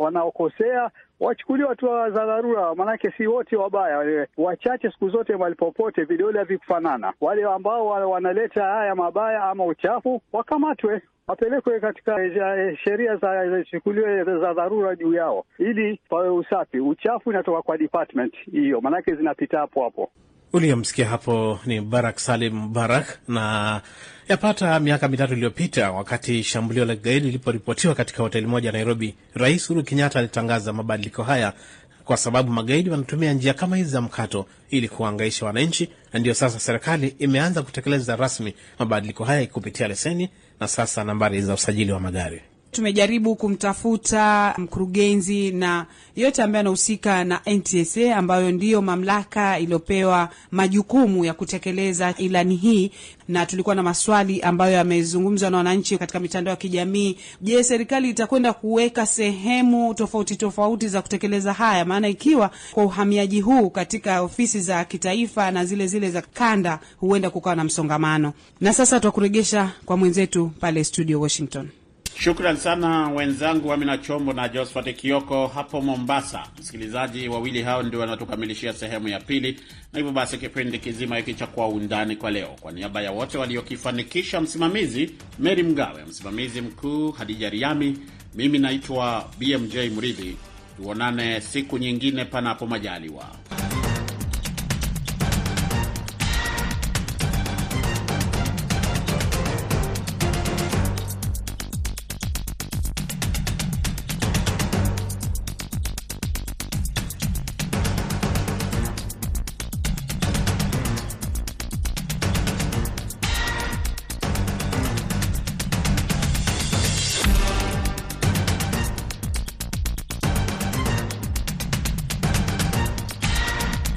wanaokosea 0.00 0.90
wachukuliwa 1.20 1.68
hatua 1.68 2.10
za 2.10 2.26
dharura, 2.26 2.74
maanake 2.74 3.10
si 3.16 3.26
wote 3.26 3.56
wabaya, 3.56 4.26
wachache 4.36 4.90
siku 4.90 5.08
zote, 5.08 5.36
mahali 5.36 5.54
popote 5.56 6.04
vidole 6.04 6.38
havikufanana. 6.38 7.12
Wale 7.20 7.44
ambao 7.44 7.86
wanaleta 7.86 8.64
haya 8.64 8.94
mabaya 8.94 9.44
ama 9.44 9.64
uchafu 9.64 10.22
wakamatwe 10.32 11.02
wapelekwe 11.26 11.80
katika 11.80 12.16
sheria 12.84 13.16
zichukuliwe 13.58 14.24
za 14.24 14.54
dharura 14.54 14.96
juu 14.96 15.14
yao, 15.14 15.44
ili 15.58 16.00
pawe 16.08 16.28
usafi. 16.28 16.80
Uchafu 16.80 17.30
inatoka 17.30 17.62
kwa 17.62 17.78
department 17.78 18.34
hiyo, 18.52 18.80
maanake 18.80 19.14
zinapita 19.14 19.58
hapo 19.58 19.84
hapo. 19.84 20.10
Uliyomsikia 20.52 21.08
hapo 21.08 21.60
ni 21.66 21.80
Barak 21.80 22.18
Salim 22.18 22.72
Barak. 22.72 23.18
Na 23.28 23.80
yapata 24.28 24.80
miaka 24.80 25.08
mitatu 25.08 25.32
iliyopita, 25.32 25.90
wakati 25.92 26.42
shambulio 26.42 26.84
la 26.84 26.96
kigaidi 26.96 27.26
liliporipotiwa 27.26 27.94
katika 27.94 28.22
hoteli 28.22 28.46
moja 28.46 28.72
Nairobi, 28.72 29.14
Rais 29.34 29.70
Uhuru 29.70 29.84
Kenyatta 29.84 30.18
alitangaza 30.18 30.72
mabadiliko 30.72 31.22
haya 31.22 31.52
kwa 32.04 32.16
sababu 32.16 32.52
magaidi 32.52 32.90
wanatumia 32.90 33.32
njia 33.32 33.54
kama 33.54 33.76
hizi 33.76 33.90
za 33.90 34.00
mkato 34.00 34.46
ili 34.70 34.88
kuangaisha 34.88 35.46
wananchi, 35.46 35.88
na 36.12 36.20
ndiyo 36.20 36.34
sasa 36.34 36.60
serikali 36.60 37.08
imeanza 37.18 37.62
kutekeleza 37.62 38.16
rasmi 38.16 38.54
mabadiliko 38.78 39.24
haya 39.24 39.46
kupitia 39.46 39.88
leseni 39.88 40.28
na 40.60 40.68
sasa 40.68 41.04
nambari 41.04 41.42
za 41.42 41.54
usajili 41.54 41.92
wa 41.92 42.00
magari. 42.00 42.40
Tumejaribu 42.72 43.36
kumtafuta 43.36 44.54
mkurugenzi 44.58 45.50
na 45.50 45.86
yote 46.16 46.42
ambaye 46.42 46.60
anahusika 46.60 47.24
na 47.24 47.40
NTSA 47.46 48.16
ambayo 48.16 48.50
ndiyo 48.52 48.82
mamlaka 48.82 49.58
iliyopewa 49.58 50.28
majukumu 50.50 51.24
ya 51.24 51.34
kutekeleza 51.34 52.14
ilani 52.18 52.56
hii, 52.56 52.90
na 53.28 53.46
tulikuwa 53.46 53.74
na 53.74 53.82
maswali 53.82 54.40
ambayo 54.40 54.72
yamezungumzwa 54.72 55.50
na 55.50 55.56
wananchi 55.56 55.98
katika 55.98 56.20
mitandao 56.20 56.50
ya 56.52 56.56
kijamii. 56.56 57.16
Je, 57.40 57.64
serikali 57.64 58.10
itakwenda 58.10 58.52
kuweka 58.52 59.06
sehemu 59.06 59.94
tofauti 59.94 60.36
tofauti 60.36 60.88
za 60.88 61.02
kutekeleza 61.02 61.52
haya? 61.52 61.84
Maana 61.84 62.08
ikiwa 62.08 62.50
kwa 62.72 62.84
uhamiaji 62.84 63.40
huu 63.40 63.70
katika 63.70 64.22
ofisi 64.22 64.60
za 64.60 64.84
kitaifa 64.84 65.50
na 65.50 65.64
zile 65.64 65.86
zile 65.86 66.10
za 66.10 66.22
kanda, 66.22 66.78
huenda 67.00 67.30
kukawa 67.30 67.56
na 67.56 67.64
msongamano. 67.64 68.32
Na 68.60 68.72
sasa 68.72 69.00
twakuregesha 69.00 69.70
kwa 69.84 69.96
mwenzetu 69.96 70.50
pale 70.60 70.84
studio 70.84 71.20
Washington. 71.20 71.68
Shukran 72.18 72.56
sana 72.56 73.08
wenzangu 73.08 73.72
Amina 73.72 73.98
Chombo 73.98 74.32
na 74.32 74.48
Josphat 74.48 74.96
Kioko 74.96 75.46
hapo 75.46 75.80
Mombasa. 75.80 76.42
Msikilizaji, 76.58 77.28
wawili 77.28 77.62
hao 77.62 77.82
ndio 77.82 78.00
wanatukamilishia 78.00 78.72
sehemu 78.72 79.08
ya 79.08 79.20
pili, 79.20 79.60
na 79.92 79.98
hivyo 79.98 80.12
basi 80.12 80.38
kipindi 80.38 80.78
kizima 80.78 81.16
hiki 81.16 81.34
cha 81.34 81.46
Kwa 81.46 81.68
Undani 81.68 82.16
kwa 82.16 82.30
leo, 82.30 82.56
kwa 82.60 82.72
niaba 82.72 83.02
ya 83.02 83.12
wote 83.12 83.38
waliokifanikisha, 83.38 84.40
msimamizi 84.40 85.10
Meri 85.38 85.62
Mgawe, 85.62 86.04
msimamizi 86.04 86.60
mkuu 86.60 87.10
Hadija 87.12 87.50
Riami, 87.50 87.98
mimi 88.34 88.58
naitwa 88.58 89.28
BMJ 89.38 89.76
Mridhi. 89.76 90.36
Tuonane 90.76 91.40
siku 91.40 91.78
nyingine, 91.78 92.24
panapo 92.24 92.66
majaliwa. 92.66 93.24